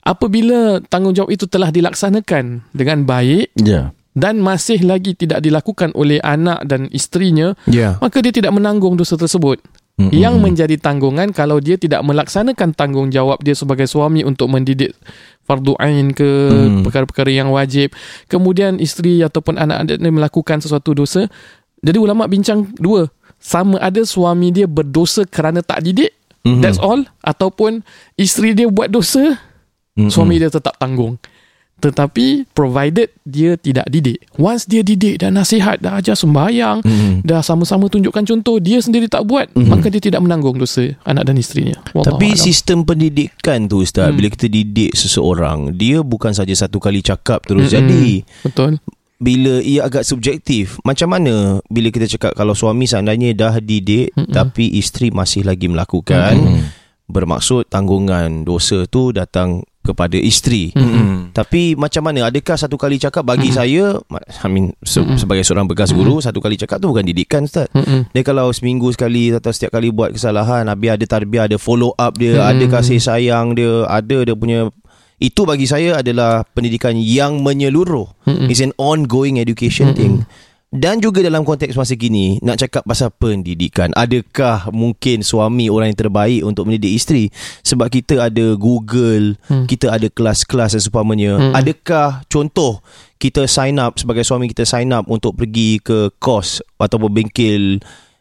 Apabila 0.05 0.85
tanggungjawab 0.85 1.33
itu 1.33 1.49
telah 1.49 1.73
dilaksanakan 1.73 2.61
dengan 2.77 3.09
baik 3.09 3.49
Ya. 3.57 3.89
dan 4.13 4.37
masih 4.37 4.85
lagi 4.85 5.17
tidak 5.17 5.41
dilakukan 5.41 5.89
oleh 5.97 6.21
anak 6.21 6.61
dan 6.69 6.85
isterinya, 6.93 7.57
Ya. 7.65 7.97
maka 7.97 8.21
dia 8.21 8.29
tidak 8.29 8.53
menanggung 8.53 8.93
dosa 8.95 9.17
tersebut. 9.17 9.57
Hmm. 9.95 10.11
Yang 10.11 10.35
menjadi 10.43 10.75
tanggungan 10.77 11.31
kalau 11.31 11.57
dia 11.57 11.79
tidak 11.79 12.03
melaksanakan 12.03 12.75
tanggungjawab 12.75 13.39
dia 13.41 13.55
sebagai 13.55 13.87
suami 13.87 14.27
untuk 14.27 14.51
mendidik 14.51 14.91
fardu 15.47 15.73
ain 15.79 16.11
ke 16.11 16.27
Hmm. 16.51 16.83
perkara-perkara 16.83 17.31
yang 17.31 17.49
wajib. 17.49 17.95
Kemudian 18.27 18.77
isteri 18.77 19.23
ataupun 19.23 19.55
anak-anak 19.57 19.97
dia 19.97 20.11
melakukan 20.11 20.59
sesuatu 20.59 20.93
dosa. 20.93 21.31
Jadi 21.81 21.97
ulama 21.97 22.27
bincang 22.27 22.69
dua. 22.75 23.07
Sama 23.39 23.79
ada 23.79 24.03
suami 24.03 24.51
dia 24.51 24.67
berdosa 24.67 25.23
kerana 25.23 25.63
tak 25.63 25.81
didik, 25.87 26.11
Mhm. 26.43 26.59
that's 26.59 26.77
all. 26.77 26.99
Ataupun 27.23 27.81
isteri 28.19 28.51
dia 28.51 28.67
buat 28.67 28.91
dosa, 28.91 29.39
Hmm. 29.95 30.07
suami 30.07 30.35
dia 30.35 30.47
tetap 30.47 30.75
tanggung. 30.75 31.15
Tetapi 31.75 32.47
provided 32.49 33.11
dia 33.21 33.55
tidak 33.55 33.83
didik. 33.85 34.23
Once 34.33 34.63
dia 34.63 34.79
didik 34.79 35.19
dan 35.19 35.35
nasihat, 35.35 35.75
dah 35.77 35.99
ajar 35.99 36.15
sembahyang, 36.15 36.79
Hmm. 36.79 37.19
dah 37.19 37.39
sama-sama 37.39 37.87
tunjukkan 37.87 38.23
contoh, 38.25 38.57
dia 38.57 38.79
sendiri 38.79 39.07
tak 39.07 39.23
buat, 39.23 39.51
maka 39.53 39.87
dia 39.87 39.99
tidak 39.99 40.19
menanggung 40.19 40.55
dosa 40.55 40.95
anak 41.03 41.23
dan 41.25 41.35
isterinya. 41.35 41.75
Wallahu 41.91 42.15
Tapi 42.15 42.27
a'lam. 42.29 42.39
sistem 42.41 42.77
pendidikan 42.81 43.67
tu 43.67 43.79
Ustaz 43.81 44.07
Hmm. 44.07 44.15
Bila 44.15 44.27
kita 44.29 44.47
didik 44.47 44.91
seseorang 44.93 45.59
Dia 45.73 45.99
bukan 45.99 46.31
saja 46.31 46.55
satu 46.55 46.77
kali 46.77 46.99
cakap 47.01 47.43
terus 47.43 47.67
Mm-mm. 47.67 47.75
jadi 47.75 48.05
betul. 48.41 48.71
Bila 49.15 49.59
ia 49.59 49.83
agak 49.83 50.03
subjektif 50.03 50.75
Macam 50.81 51.07
mana 51.09 51.59
Bila 51.65 51.87
kita 51.87 52.03
cakap 52.05 52.31
Kalau 52.33 52.51
suami 52.51 52.83
seandainya 52.83 53.31
dah 53.31 53.55
didik 53.57 54.11
Mm-mm. 54.13 54.29
Tapi 54.29 54.73
isteri 54.73 55.09
masih 55.09 55.43
lagi 55.43 55.65
melakukan 55.65 56.35
Hmm. 56.35 56.63
Bermaksud 57.05 57.67
tanggungan 57.67 58.41
dosa 58.43 58.83
tu 58.85 59.11
datang 59.11 59.61
kepada 59.85 60.15
isteri 60.15 60.73
Hmm. 60.73 61.29
Tapi 61.31 61.75
macam 61.75 62.01
mana 62.01 62.25
Adakah 62.25 62.55
satu 62.55 62.75
kali 62.75 62.95
cakap 62.95 63.21
Bagi 63.21 63.47
Mm-mm. 63.47 63.57
saya 63.57 63.85
I 64.39 64.47
mean 64.47 64.71
se- 64.81 64.99
Mm-mm. 64.99 65.15
Sebagai 65.15 65.41
seorang 65.41 65.65
bekas 65.65 65.91
guru 65.91 66.17
Satu 66.17 66.39
kali 66.39 66.55
cakap 66.55 66.79
tu 66.79 66.87
bukan 66.87 67.03
didikan 67.03 67.43
Ustaz 67.43 67.67
Mm-mm. 67.69 68.07
dia 68.09 68.21
kalau 68.21 68.49
seminggu 68.49 68.87
sekali 68.89 69.29
atau 69.29 69.49
setiap 69.49 69.73
kali 69.73 69.89
buat 69.89 70.11
kesalahan 70.11 70.65
Habis 70.65 70.89
ada 70.91 71.05
tarbiyah 71.05 71.45
Ada 71.45 71.57
follow 71.57 71.91
up 71.93 72.15
dia 72.15 72.37
Hmm. 72.37 72.49
Ada 72.49 72.65
kasih 72.69 72.97
sayang 72.97 73.53
dia 73.53 73.83
Ada 73.85 74.23
dia 74.23 74.33
punya 74.33 74.71
Itu 75.15 75.43
bagi 75.43 75.65
saya 75.65 75.99
adalah 75.99 76.43
Pendidikan 76.45 76.95
yang 76.95 77.39
menyeluruh 77.39 78.07
Mm-mm. 78.23 78.47
It's 78.47 78.59
an 78.59 78.71
ongoing 78.75 79.37
education 79.37 79.91
Mm-mm. 79.91 79.97
thing 79.97 80.13
dan 80.75 80.99
juga 80.99 81.23
dalam 81.23 81.41
konteks 81.41 81.73
masa 81.73 81.95
kini 81.95 82.37
Nak 82.43 82.59
cakap 82.59 82.83
pasal 82.83 83.09
pendidikan 83.09 83.95
Adakah 83.95 84.69
mungkin 84.69 85.23
suami 85.23 85.71
orang 85.71 85.95
yang 85.95 86.01
terbaik 86.05 86.43
Untuk 86.43 86.67
mendidik 86.67 86.91
isteri 86.91 87.31
Sebab 87.63 87.87
kita 87.87 88.27
ada 88.27 88.53
Google 88.53 89.39
Hmm. 89.45 89.65
Kita 89.65 89.93
ada 89.93 90.05
kelas-kelas 90.05 90.75
dan 90.75 90.81
seumpamanya 90.81 91.31
Hmm. 91.39 91.53
Adakah 91.53 92.27
contoh 92.27 92.83
Kita 93.15 93.47
sign 93.47 93.79
up 93.79 93.95
Sebagai 93.95 94.21
suami 94.21 94.45
kita 94.45 94.67
sign 94.67 94.91
up 94.91 95.07
Untuk 95.07 95.39
pergi 95.39 95.79
ke 95.79 96.11
kos 96.17 96.59
Ataupun 96.75 97.09
bengkel 97.09 97.79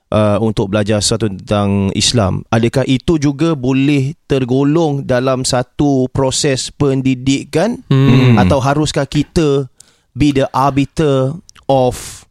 uh, 0.08 0.38
Untuk 0.38 0.70
belajar 0.70 1.00
sesuatu 1.00 1.26
tentang 1.28 1.90
Islam 1.92 2.46
Adakah 2.48 2.86
itu 2.86 3.18
juga 3.18 3.52
boleh 3.52 4.14
tergolong 4.24 5.02
Dalam 5.02 5.42
satu 5.42 6.06
proses 6.12 6.70
pendidikan 6.70 7.82
Hmm. 7.90 8.36
Atau 8.36 8.60
haruskah 8.60 9.04
kita 9.04 9.66
Be 10.14 10.30
the 10.30 10.46
arbiter 10.54 11.34
of 11.66 12.23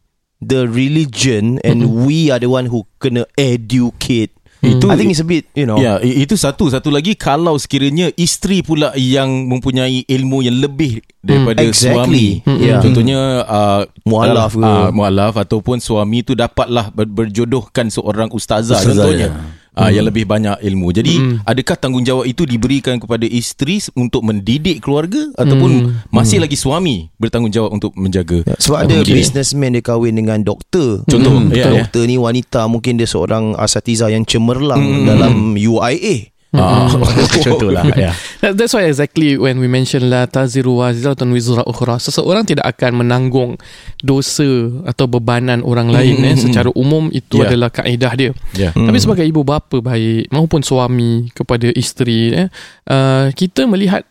the 0.44 0.68
religion 0.68 1.56
and 1.62 2.04
we 2.04 2.28
are 2.28 2.38
the 2.38 2.48
one 2.48 2.66
who 2.66 2.84
kena 2.98 3.24
educate. 3.34 4.30
Itu 4.64 4.88
I 4.88 4.96
think 4.96 5.12
it's 5.12 5.20
a 5.20 5.28
bit, 5.28 5.44
you 5.52 5.68
know. 5.68 5.76
Ya, 5.76 6.00
i- 6.00 6.24
itu 6.24 6.40
satu. 6.40 6.72
Satu 6.72 6.88
lagi 6.88 7.12
kalau 7.12 7.52
sekiranya 7.60 8.08
isteri 8.16 8.64
pula 8.64 8.96
yang 8.96 9.28
mempunyai 9.44 10.08
ilmu 10.08 10.40
yang 10.40 10.56
lebih 10.56 11.04
daripada 11.20 11.60
Exactly. 11.60 12.40
suami. 12.40 12.64
Yeah. 12.64 12.80
Contohnya 12.80 13.44
uh, 13.44 13.82
Mualaf 14.08 14.56
uh, 14.56 14.88
mualaf 14.88 15.36
ataupun 15.36 15.84
suami 15.84 16.24
tu 16.24 16.32
dapatlah 16.32 16.88
ber- 16.96 17.12
berjodohkan 17.12 17.92
seorang 17.92 18.32
ustazah, 18.32 18.80
Ustazah, 18.80 19.04
contohnya. 19.04 19.28
ya. 19.28 19.32
Uh, 19.74 19.90
yang 19.90 20.06
lebih 20.06 20.22
banyak 20.22 20.54
ilmu. 20.62 20.90
Jadi 20.90 21.14
Mm. 21.14 21.36
adakah 21.42 21.74
tanggungjawab 21.74 22.24
itu 22.24 22.46
diberikan 22.46 22.94
kepada 22.96 23.26
isteri 23.26 23.82
untuk 23.92 24.22
mendidik 24.22 24.78
keluarga 24.78 25.18
ataupun 25.34 25.70
Mm. 25.90 26.14
masih 26.14 26.38
lagi 26.38 26.54
suami 26.54 27.10
bertanggungjawab 27.18 27.74
untuk 27.74 27.90
menjaga? 27.94 28.46
Ya, 28.46 28.54
Sebab 28.54 28.78
ada 28.80 28.96
businessman 29.02 29.74
dia 29.74 29.82
kahwin 29.82 30.14
dengan 30.14 30.40
doktor. 30.40 31.02
Contoh, 31.04 31.34
Hmm, 31.34 31.50
ya. 31.50 31.70
doktor 31.82 32.06
ni 32.06 32.14
wanita 32.14 32.64
mungkin 32.64 32.96
dia 32.96 33.06
seorang 33.06 33.58
asatiza 33.58 34.06
yang 34.08 34.22
cemerlang 34.22 34.78
Hmm. 34.78 35.04
dalam 35.04 35.34
UIA. 35.52 36.33
Ah, 36.54 36.86
contohlah 37.46 37.82
ya. 37.98 38.14
That, 38.38 38.54
that's 38.54 38.70
why 38.70 38.86
exactly 38.86 39.34
when 39.34 39.58
we 39.58 39.66
mention 39.66 40.06
la 40.06 40.30
taziru 40.30 40.78
waziratun 40.78 41.34
wizra 41.34 41.66
ukhra 41.66 41.98
seseorang 41.98 42.46
tidak 42.46 42.70
akan 42.78 43.02
menanggung 43.02 43.58
dosa 43.98 44.46
atau 44.86 45.10
bebanan 45.10 45.66
orang 45.66 45.90
lain 45.90 46.14
Mm, 46.14 46.28
eh 46.30 46.34
mm, 46.38 46.42
secara 46.46 46.70
umum 46.72 47.10
itu 47.10 47.42
Yeah. 47.42 47.50
adalah 47.50 47.74
kaedah 47.74 48.12
dia. 48.14 48.30
Hmm. 48.54 48.86
tapi 48.86 48.98
sebagai 48.98 49.26
ibu 49.26 49.42
bapa 49.42 49.82
baik 49.82 50.30
maupun 50.30 50.62
suami 50.62 51.26
kepada 51.34 51.66
isteri 51.74 52.30
eh 52.30 52.48
uh, 52.86 53.34
kita 53.34 53.66
melihat 53.66 54.06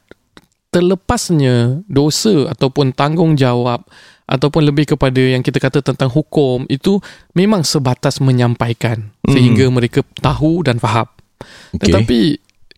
terlepasnya 0.68 1.86
dosa 1.86 2.50
ataupun 2.50 2.92
tanggungjawab 2.92 3.86
ataupun 4.26 4.66
lebih 4.66 4.96
kepada 4.96 5.22
yang 5.22 5.46
kita 5.46 5.62
kata 5.62 5.80
tentang 5.80 6.10
hukum 6.10 6.66
itu 6.66 6.98
memang 7.32 7.62
sebatas 7.62 8.18
menyampaikan 8.18 9.14
sehingga 9.30 9.70
mereka 9.70 10.02
tahu 10.18 10.66
dan 10.66 10.82
faham 10.82 11.06
Okay. 11.74 11.90
tetapi 11.90 12.20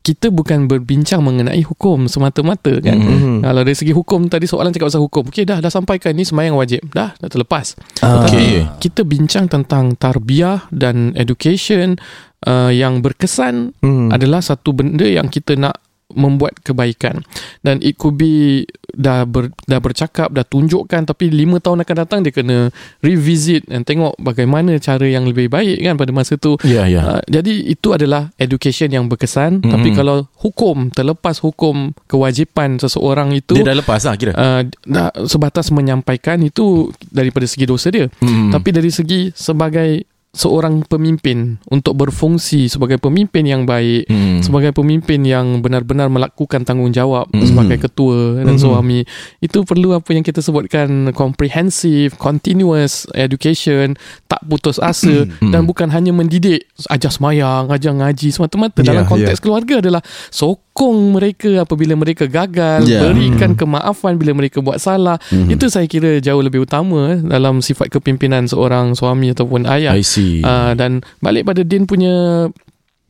kita 0.05 0.29
bukan 0.29 0.69
berbincang 0.69 1.25
mengenai 1.25 1.65
hukum 1.65 2.05
semata-mata 2.05 2.77
kan. 2.77 2.93
Mhm. 2.93 3.09
Mm-hmm. 3.09 3.37
Kalau 3.41 3.61
dari 3.65 3.73
segi 3.73 3.89
hukum 3.89 4.29
tadi 4.29 4.45
soalan 4.45 4.69
cakap 4.69 4.93
pasal 4.93 5.01
hukum. 5.01 5.25
Okey 5.33 5.49
dah 5.49 5.57
dah 5.57 5.73
sampaikan 5.73 6.13
ni 6.13 6.21
sembahyang 6.21 6.53
wajib. 6.53 6.85
Dah 6.93 7.17
dah 7.17 7.25
terlepas. 7.25 7.73
Ah. 8.05 8.21
Tetapi 8.21 8.29
Okey. 8.29 8.53
kita 8.85 9.01
bincang 9.01 9.49
tentang 9.49 9.97
tarbiyah 9.97 10.69
dan 10.69 11.09
education 11.17 11.97
uh, 12.45 12.69
yang 12.69 13.01
berkesan 13.01 13.73
Hmm. 13.81 14.13
adalah 14.13 14.45
satu 14.45 14.77
benda 14.77 15.09
yang 15.09 15.25
kita 15.25 15.57
nak 15.57 15.81
membuat 16.07 16.61
kebaikan 16.61 17.25
dan 17.59 17.81
it 17.81 17.95
could 17.95 18.13
be 18.13 18.61
dah 18.87 19.25
ber, 19.25 19.49
dah 19.63 19.77
bercakap 19.77 20.29
dah 20.29 20.43
tunjukkan 20.43 21.01
tapi 21.03 21.27
lima 21.27 21.57
tahun 21.57 21.81
akan 21.81 21.95
datang 21.97 22.19
dia 22.21 22.29
kena 22.29 22.69
revisit 22.99 23.65
dan 23.65 23.81
tengok 23.81 24.13
bagaimana 24.17 24.77
cara 24.77 25.01
yang 25.03 25.25
lebih 25.25 25.47
baik 25.47 25.81
kan 25.81 25.95
pada 25.95 26.11
masa 26.11 26.35
tu 26.35 26.61
Ya, 26.61 26.85
ya. 26.85 27.01
Uh, 27.11 27.21
jadi 27.27 27.49
itu 27.67 27.89
adalah 27.89 28.29
education 28.35 28.87
yang 28.87 29.05
berkesan 29.05 29.59
Mm-mm. 29.59 29.71
tapi 29.71 29.89
kalau 29.91 30.29
hukum 30.37 30.89
terlepas 30.89 31.37
hukum 31.39 31.89
kewajipan 32.05 32.77
seseorang 32.77 33.33
itu 33.33 33.53
Dia 33.55 33.65
dah 33.65 33.77
lepas 33.77 34.01
lah 34.01 34.15
kira. 34.15 34.31
uh, 34.31 34.61
dah 34.83 35.09
sebatas 35.25 35.69
menyampaikan 35.69 36.37
itu 36.39 36.89
daripada 37.03 37.45
segi 37.45 37.65
dosa 37.65 37.89
dia 37.89 38.07
Hmm. 38.17 38.49
tapi 38.49 38.69
dari 38.69 38.89
segi 38.89 39.33
sebagai 39.33 40.05
seorang 40.35 40.83
pemimpin 40.83 41.63
untuk 41.71 41.95
berfungsi 41.95 42.67
sebagai 42.67 42.99
pemimpin 42.99 43.47
yang 43.47 43.63
baik 43.63 44.03
Hmm. 44.11 44.43
sebagai 44.43 44.75
pemimpin 44.75 45.23
yang 45.23 45.63
benar-benar 45.63 46.11
melakukan 46.11 46.67
tanggungjawab 46.67 47.31
Mhm. 47.31 47.47
sebagai 47.47 47.87
ketua 47.87 48.43
dan 48.43 48.59
Mhm. 48.59 48.61
suami 48.61 48.99
itu 49.39 49.63
perlu 49.63 49.95
apa 49.95 50.11
yang 50.11 50.27
kita 50.27 50.43
sebutkan 50.43 51.15
comprehensive 51.15 52.19
continuous 52.19 53.07
education 53.15 53.95
tak 54.27 54.43
putus 54.43 54.75
asa 54.77 55.23
Mhm. 55.39 55.55
dan 55.55 55.63
bukan 55.63 55.87
hanya 55.87 56.11
mendidik 56.11 56.67
ajar 56.91 57.09
semayang 57.09 57.71
ajar 57.71 57.95
ngaji 57.95 58.27
semata-mata 58.35 58.83
Ya, 58.83 58.91
dalam 58.91 59.07
konteks 59.07 59.39
keluarga 59.39 59.79
adalah 59.79 60.03
sokong 60.29 60.64
mereka 60.83 61.63
apabila 61.63 61.95
mereka 61.95 62.27
gagal 62.27 62.83
Ya. 62.83 63.07
berikan 63.07 63.55
Mhm. 63.55 63.59
kemaafan 63.63 64.19
bila 64.19 64.35
mereka 64.35 64.59
buat 64.59 64.75
salah 64.75 65.15
Mhm. 65.31 65.55
itu 65.55 65.71
saya 65.71 65.87
kira 65.87 66.19
jauh 66.19 66.43
lebih 66.43 66.67
utama 66.67 67.15
eh, 67.15 67.23
dalam 67.23 67.63
sifat 67.63 67.87
kepimpinan 67.87 68.43
seorang 68.43 68.91
suami 68.91 69.31
ataupun 69.31 69.63
ayah 69.71 69.95
I 69.95 70.03
see. 70.03 70.43
Uh, 70.43 70.75
dan 70.75 70.99
balik 71.19 71.47
pada 71.47 71.63
Din 71.63 71.87
punya 71.87 72.47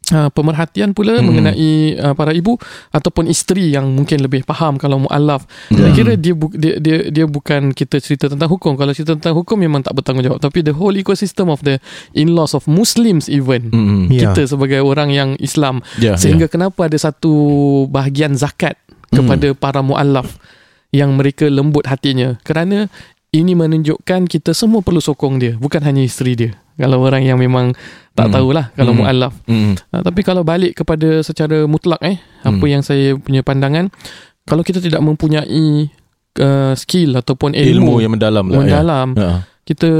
uh, 0.09 0.29
pemerhatian 0.29 0.91
pula 0.91 1.15
Hmm. 1.15 1.25
mengenai 1.25 1.71
uh, 1.95 2.13
para 2.13 2.31
ibu 2.31 2.57
ataupun 2.89 3.25
isteri 3.25 3.69
yang 3.69 3.89
mungkin 3.89 4.19
lebih 4.19 4.43
faham 4.43 4.75
kalau 4.75 4.99
mualaf. 4.99 5.45
Saya 5.67 5.87
Hmm. 5.87 5.95
kira 5.95 6.11
dia, 6.13 6.33
bu- 6.33 6.51
dia 6.51 6.77
dia 6.77 7.07
dia 7.07 7.25
bukan 7.25 7.71
kita 7.71 7.97
cerita 7.97 8.27
tentang 8.27 8.47
hukum. 8.47 8.73
Kalau 8.73 8.91
cerita 8.91 9.13
tentang 9.13 9.33
hukum 9.33 9.55
memang 9.55 9.79
tak 9.79 9.93
bertanggungjawab 9.93 10.37
tapi 10.37 10.59
the 10.59 10.71
whole 10.71 10.93
ecosystem 10.93 11.47
of 11.47 11.61
the 11.61 11.79
in-laws 12.11 12.51
of 12.51 12.65
Muslims 12.65 13.25
even. 13.25 13.69
Hmm. 13.69 14.05
Ya. 14.07 14.29
Kita 14.29 14.45
sebagai 14.47 14.79
orang 14.79 15.09
yang 15.09 15.29
Islam 15.37 15.79
Ya, 15.95 16.13
sehingga 16.15 16.45
kenapa 16.45 16.85
ada 16.85 16.95
satu 16.95 17.31
bahagian 17.87 18.33
zakat 18.33 18.75
kepada 19.07 19.53
para 19.53 19.79
mualaf 19.79 20.35
yang 20.89 21.13
mereka 21.13 21.45
lembut 21.45 21.85
hatinya 21.85 22.35
kerana 22.41 22.87
ini 23.29 23.51
menunjukkan 23.51 24.25
kita 24.25 24.51
semua 24.51 24.79
perlu 24.79 24.99
sokong 24.99 25.37
dia 25.37 25.53
bukan 25.55 25.79
hanya 25.81 25.99
isteri 25.99 26.33
dia 26.33 26.51
kalau 26.75 26.99
orang 26.99 27.21
yang 27.21 27.35
memang 27.35 27.71
tak 28.11 28.27
Hmm. 28.27 28.35
tahulah 28.35 28.65
kalau 28.71 28.91
Hmm. 28.91 28.99
mualaf 29.01 29.33
Hmm. 29.43 29.73
uh, 29.91 30.01
tapi 30.01 30.21
kalau 30.21 30.43
balik 30.43 30.75
kepada 30.75 31.19
secara 31.19 31.63
mutlak 31.65 31.99
eh 31.99 32.17
apa 32.41 32.55
Hmm. 32.57 32.67
yang 32.69 32.81
saya 32.81 33.15
punya 33.15 33.41
pandangan 33.41 33.91
kalau 34.43 34.61
kita 34.61 34.77
tidak 34.77 34.99
mempunyai 34.99 35.89
uh, 36.37 36.73
skill 36.73 37.15
ataupun 37.15 37.51
Ilmu 37.51 37.65
ilmu, 37.89 37.93
yang 37.99 38.13
mendalam 38.13 38.45
lah. 38.45 38.59
mendalam 38.59 39.07
Ya. 39.13 39.21
Ya. 39.21 39.33
kita 39.63 39.91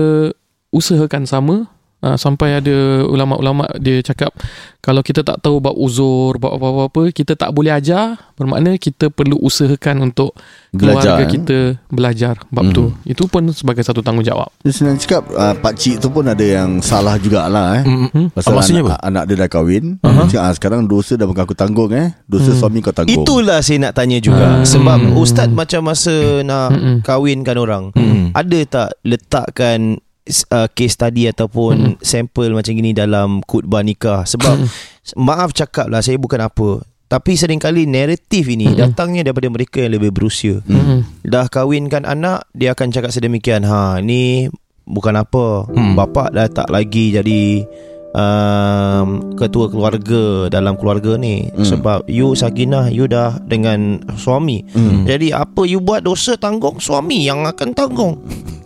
usahakan 0.70 1.24
sama 1.24 1.56
uh, 2.02 2.16
sampai 2.16 2.60
ada 2.60 2.76
ulama-ulama 3.06 3.70
dia 3.78 4.02
cakap 4.02 4.34
kalau 4.80 5.02
kita 5.02 5.26
tak 5.26 5.42
tahu 5.42 5.58
bab 5.58 5.74
uzur 5.74 6.38
bab 6.38 6.56
apa-apa 6.56 7.10
kita 7.10 7.34
tak 7.34 7.50
boleh 7.50 7.74
ajar 7.74 8.20
bermakna 8.36 8.76
kita 8.76 9.08
perlu 9.08 9.40
usahakan 9.40 10.12
untuk 10.12 10.36
Belajar, 10.70 11.16
keluarga 11.16 11.24
eh? 11.24 11.30
kita 11.32 11.58
belajar 11.88 12.36
bab 12.52 12.68
Mhm. 12.68 12.74
tu 12.74 12.84
itu 13.08 13.24
pun 13.26 13.48
sebagai 13.50 13.80
satu 13.82 14.04
tanggungjawab 14.04 14.52
Dia 14.60 14.72
senang 14.72 15.00
cakap 15.00 15.24
uh, 15.32 15.56
Pakcik 15.56 15.98
tu 15.98 16.12
pun 16.12 16.22
ada 16.22 16.44
yang 16.44 16.84
salah 16.84 17.16
jugalah 17.16 17.80
eh. 17.80 17.84
Hmm. 17.88 18.08
Hmm? 18.12 18.28
Pasal 18.30 18.54
maksudnya 18.54 18.84
anak, 18.84 19.00
anak 19.02 19.24
dia 19.26 19.36
dah 19.40 19.50
kahwin 19.50 19.86
uh-huh. 20.04 20.28
cakap, 20.28 20.44
ah, 20.44 20.54
Sekarang 20.54 20.82
dosa 20.84 21.16
dah 21.16 21.24
bukan 21.24 21.44
aku 21.44 21.56
tanggung 21.56 21.92
eh 21.92 22.12
Dosa 22.28 22.52
Hmm. 22.52 22.60
suami 22.60 22.84
kau 22.84 22.92
tanggung 22.92 23.24
Itulah 23.24 23.64
saya 23.64 23.78
nak 23.82 23.96
tanya 23.96 24.20
juga 24.20 24.60
Hmm. 24.60 24.68
Sebab 24.68 25.00
Ustaz 25.16 25.48
macam 25.48 25.82
masa 25.82 26.14
nak 26.44 26.70
Hmm. 26.76 26.98
kahwinkan 27.02 27.56
orang 27.56 27.84
Hmm. 27.96 28.36
Ada 28.36 28.60
tak 28.68 28.90
letakkan 29.02 30.04
uh, 30.50 30.68
case 30.70 30.94
study 30.94 31.26
ataupun 31.26 31.98
sampel 32.02 32.52
macam 32.52 32.72
gini 32.72 32.92
dalam 32.92 33.42
khutbah 33.42 33.82
nikah 33.82 34.24
Sebab 34.24 34.56
maaf 35.16 35.52
cakap 35.52 35.88
lah 35.88 36.02
saya 36.02 36.18
bukan 36.18 36.42
apa 36.42 36.82
Tapi 37.06 37.32
seringkali 37.34 37.86
naratif 37.86 38.48
ini 38.48 38.66
Mm-mm. 38.68 38.80
datangnya 38.80 39.22
daripada 39.24 39.48
mereka 39.48 39.80
yang 39.80 39.94
lebih 39.94 40.10
berusia 40.10 40.60
Hmm. 40.66 41.06
Dah 41.22 41.46
kahwinkan 41.46 42.04
anak 42.04 42.50
Dia 42.52 42.74
akan 42.74 42.90
cakap 42.90 43.10
sedemikian 43.10 43.62
Ha 43.64 44.02
ni 44.02 44.50
bukan 44.84 45.14
apa 45.16 45.66
Hmm. 45.66 45.94
Bapak 45.94 46.30
dah 46.32 46.46
tak 46.46 46.70
lagi 46.70 47.10
jadi 47.12 47.66
um, 48.16 49.08
Ketua 49.36 49.68
keluarga 49.68 50.48
dalam 50.48 50.74
keluarga 50.76 51.16
ni 51.16 51.52
Hmm. 51.52 51.68
Sebab 51.68 52.08
you 52.08 52.32
Sakinah 52.34 52.90
You 52.90 53.06
dah 53.06 53.38
dengan 53.42 54.00
suami 54.16 54.64
Hmm. 54.72 55.04
Jadi 55.04 55.30
apa 55.30 55.64
you 55.64 55.80
buat 55.80 56.02
dosa 56.02 56.36
tanggung 56.36 56.80
Suami 56.80 57.24
yang 57.24 57.44
akan 57.44 57.70
tanggung 57.72 58.16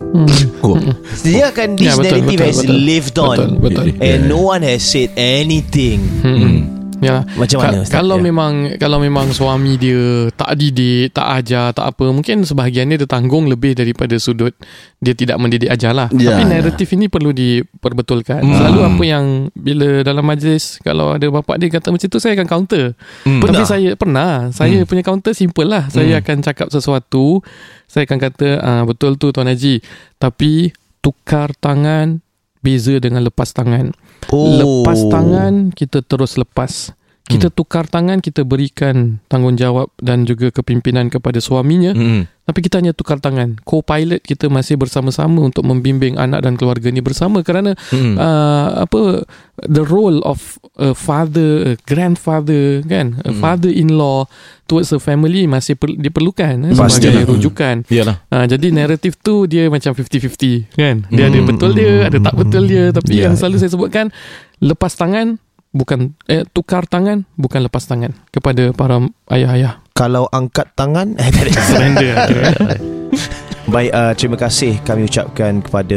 Hmm. 0.00 0.26
Oh. 0.60 0.74
Dia 1.26 1.50
akan 1.50 1.76
Ya, 1.76 1.94
This 1.94 1.94
betul, 1.94 2.04
narrative 2.08 2.30
betul, 2.34 2.48
has 2.48 2.58
betul. 2.60 2.78
lived 2.80 3.16
on 3.16 3.36
betul 3.36 3.50
betul 3.60 3.86
And 4.00 4.20
no 4.26 4.40
one 4.44 4.62
has 4.62 4.82
said 4.82 5.10
anything 5.14 5.98
Hmm. 6.22 6.79
Ya. 7.00 7.24
Macam 7.32 7.58
mana 7.58 7.72
Ka- 7.72 7.82
Ustaz? 7.82 7.94
kalau 7.94 8.16
Ya. 8.16 8.22
memang 8.22 8.52
kalau 8.76 8.98
memang 8.98 9.26
suami 9.30 9.74
dia 9.74 10.00
tak 10.30 10.52
didik, 10.54 11.10
tak 11.10 11.26
ajar, 11.34 11.72
tak 11.72 11.86
apa, 11.86 12.04
mungkin 12.06 12.42
sebahagiannya 12.42 12.96
dia 12.96 13.06
tanggung 13.06 13.44
lebih 13.46 13.72
daripada 13.72 14.16
sudut 14.16 14.52
dia 14.96 15.12
tidak 15.12 15.36
mendidik 15.36 15.66
ajar 15.66 15.90
lah. 15.90 16.08
Ya, 16.10 16.32
Tapi 16.32 16.42
ya. 16.42 16.48
naratif 16.50 16.88
ini 16.90 17.06
perlu 17.06 17.32
diperbetulkan. 17.32 18.40
Hmm. 18.40 18.52
Selalu 18.54 18.80
apa 18.84 19.02
yang 19.02 19.24
bila 19.52 19.88
dalam 20.00 20.22
majlis 20.22 20.76
kalau 20.78 21.12
ada 21.12 21.26
bapak 21.26 21.56
dia 21.56 21.68
kata 21.70 21.88
macam 21.88 22.06
tu 22.06 22.18
saya 22.18 22.34
akan 22.34 22.46
counter. 22.46 22.92
Hmm. 23.24 23.40
Tapi 23.40 23.48
Pernah? 23.50 23.64
saya 23.66 23.90
pernah. 23.94 24.30
Saya 24.50 24.76
Hmm. 24.76 24.86
punya 24.86 25.02
counter 25.02 25.32
simple 25.32 25.64
lah. 25.64 25.88
Saya 25.88 26.20
akan 26.20 26.36
cakap 26.40 26.68
sesuatu, 26.68 27.40
saya 27.86 28.04
akan 28.04 28.18
kata 28.20 28.48
ah 28.58 28.82
betul 28.84 29.16
tu 29.16 29.30
tuan 29.30 29.46
haji. 29.46 29.80
Tapi 30.14 30.68
tukar 31.00 31.56
tangan 31.56 32.20
beza 32.60 32.96
dengan 32.96 33.24
lepas 33.24 33.50
tangan. 33.50 33.96
Oh. 34.28 34.84
Lepas 34.84 35.08
tangan 35.08 35.72
kita 35.72 36.04
terus 36.04 36.36
lepas. 36.36 36.92
Kita 37.30 37.46
Hmm. 37.46 37.54
tukar 37.54 37.86
tangan 37.86 38.18
kita 38.18 38.42
berikan 38.42 39.22
tanggungjawab 39.24 39.94
dan 39.96 40.24
juga 40.24 40.50
kepimpinan 40.50 41.06
kepada 41.06 41.38
suaminya 41.38 41.92
Hmm. 41.92 42.26
tapi 42.42 42.58
kita 42.60 42.76
hanya 42.76 42.90
tukar 42.90 43.16
tangan. 43.16 43.62
Co-pilot 43.62 44.18
kita 44.20 44.46
masih 44.46 44.74
bersama-sama 44.74 45.38
untuk 45.40 45.62
membimbing 45.62 46.18
anak 46.18 46.42
dan 46.42 46.54
keluarga 46.54 46.90
ni 46.90 46.98
bersama 46.98 47.40
kerana 47.40 47.78
Hmm. 47.88 48.14
uh, 48.14 48.82
apa 48.82 49.22
the 49.62 49.80
role 49.80 50.18
of 50.22 50.58
a 50.74 50.90
father, 50.90 51.50
a 51.64 51.78
grandfather 51.84 52.82
kan, 52.82 53.22
a 53.22 53.30
Hmm. 53.30 53.38
father-in-law 53.38 54.26
towards 54.66 54.90
a 54.90 54.98
family 54.98 55.46
masih 55.46 55.74
per, 55.74 55.90
diperlukan 55.92 56.64
eh, 56.64 56.74
Pastilah. 56.74 57.14
sebagai 57.14 57.30
rujukan. 57.30 57.86
Yalah. 57.86 58.26
Uh, 58.26 58.44
jadi 58.44 58.66
naratif 58.72 59.14
tu 59.16 59.46
dia 59.46 59.66
macam 59.66 59.94
50-50 59.94 60.66
kan. 60.72 61.06
Dia 61.06 61.26
ada 61.26 61.38
Hmm. 61.38 61.46
betul 61.46 61.70
dia, 61.72 62.06
ada 62.06 62.18
tak 62.18 62.34
betul 62.34 62.66
dia. 62.66 62.90
Tapi 62.90 63.12
Ya. 63.14 63.22
yang 63.26 63.34
selalu 63.34 63.56
saya 63.56 63.70
sebutkan 63.70 64.10
lepas 64.58 64.92
tangan 64.92 65.38
bukan 65.70 66.18
eh 66.26 66.42
tukar 66.50 66.86
tangan 66.86 67.26
bukan 67.38 67.66
lepas 67.66 67.86
tangan 67.86 68.14
kepada 68.34 68.74
para 68.74 68.98
ayah-ayah. 69.30 69.82
Kalau 69.94 70.26
angkat 70.32 70.72
tangan 70.74 71.18
eh, 71.20 71.28
tak 71.28 71.44
ada. 71.46 71.62
Surrender. 71.66 72.14
Baik, 73.70 73.90
uh, 73.92 74.12
terima 74.12 74.34
kasih 74.34 74.82
kami 74.82 75.06
ucapkan 75.06 75.62
kepada 75.62 75.94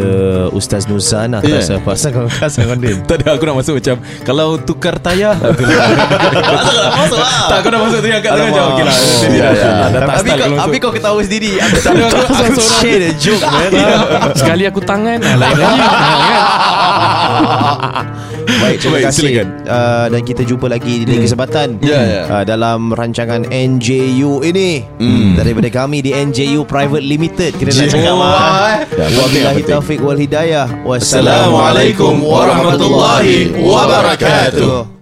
Ustaz 0.52 0.86
Nuzan 0.86 1.34
atas 1.34 1.50
Yeah. 1.66 1.66
yeah. 1.72 1.82
pasal 1.82 2.10
kongkasan 2.12 2.66
kondil. 2.70 3.02
Tak 3.04 3.16
ada 3.20 3.34
aku 3.34 3.44
nak 3.44 3.56
masuk 3.58 3.74
macam 3.76 3.96
Kalau 4.22 4.48
tukar 4.58 4.96
tayar 4.96 5.34
aku 5.42 5.64
Masuk 7.02 7.18
lah 7.18 7.50
Tak 7.50 7.58
aku 7.60 7.70
nak 7.70 7.82
masuk 7.84 8.00
tu 8.00 8.08
yang 8.08 8.22
tangan 8.22 8.46
macam 8.48 8.66
Okey 8.70 8.84
lah 8.84 8.94
Oh, 8.94 9.22
Dia 9.24 9.34
ya, 9.34 9.48
ya. 9.50 9.72
tak 9.90 10.06
Tapi 10.06 10.30
kau, 10.30 10.38
tapi 10.38 10.54
masuk. 10.54 10.78
kau 10.80 10.92
ketawa 10.94 11.20
sendiri 11.20 11.52
Aku 11.58 11.78
tak 11.80 11.92
ada, 11.92 12.06
aku- 12.14 12.62
share 12.78 13.00
the 13.02 13.12
joke 13.18 13.42
man 13.44 13.72
Sekali 14.34 14.64
aku 14.66 14.80
tangan 14.80 15.18
lain 15.18 15.38
lagi. 15.58 15.82
Baik, 18.44 18.76
terima 18.78 18.96
Baik, 18.96 19.06
kasih 19.08 19.22
silakan. 19.24 19.48
uh, 19.66 20.06
Dan 20.10 20.22
kita 20.22 20.42
jumpa 20.44 20.66
lagi 20.68 20.94
di 21.00 21.06
lain 21.08 21.22
kesempatan 21.22 21.68
Ya, 21.80 22.00
ya. 22.00 22.22
Uh, 22.30 22.44
Dalam 22.44 22.92
rancangan 22.92 23.42
NJU 23.46 24.44
ini 24.44 24.86
Hmm. 24.96 25.36
Daripada 25.36 25.68
kami 25.70 26.00
di 26.00 26.12
NJU 26.12 26.64
Private 26.64 27.02
Limited 27.02 27.52
Kita 27.64 27.80
nak 27.80 27.88
Ya. 27.88 27.92
cakap 27.96 28.14
Oh, 28.14 28.24
ah. 28.28 28.76
Ya, 28.92 29.06
Wabillahi 29.08 29.56
penting, 29.64 29.72
taufiq 29.72 30.00
wal 30.04 30.20
hidayah 30.20 30.68
Assalamualaikum 30.84 32.14
warahmatullahi 32.20 33.56
wabarakatuh. 33.56 34.94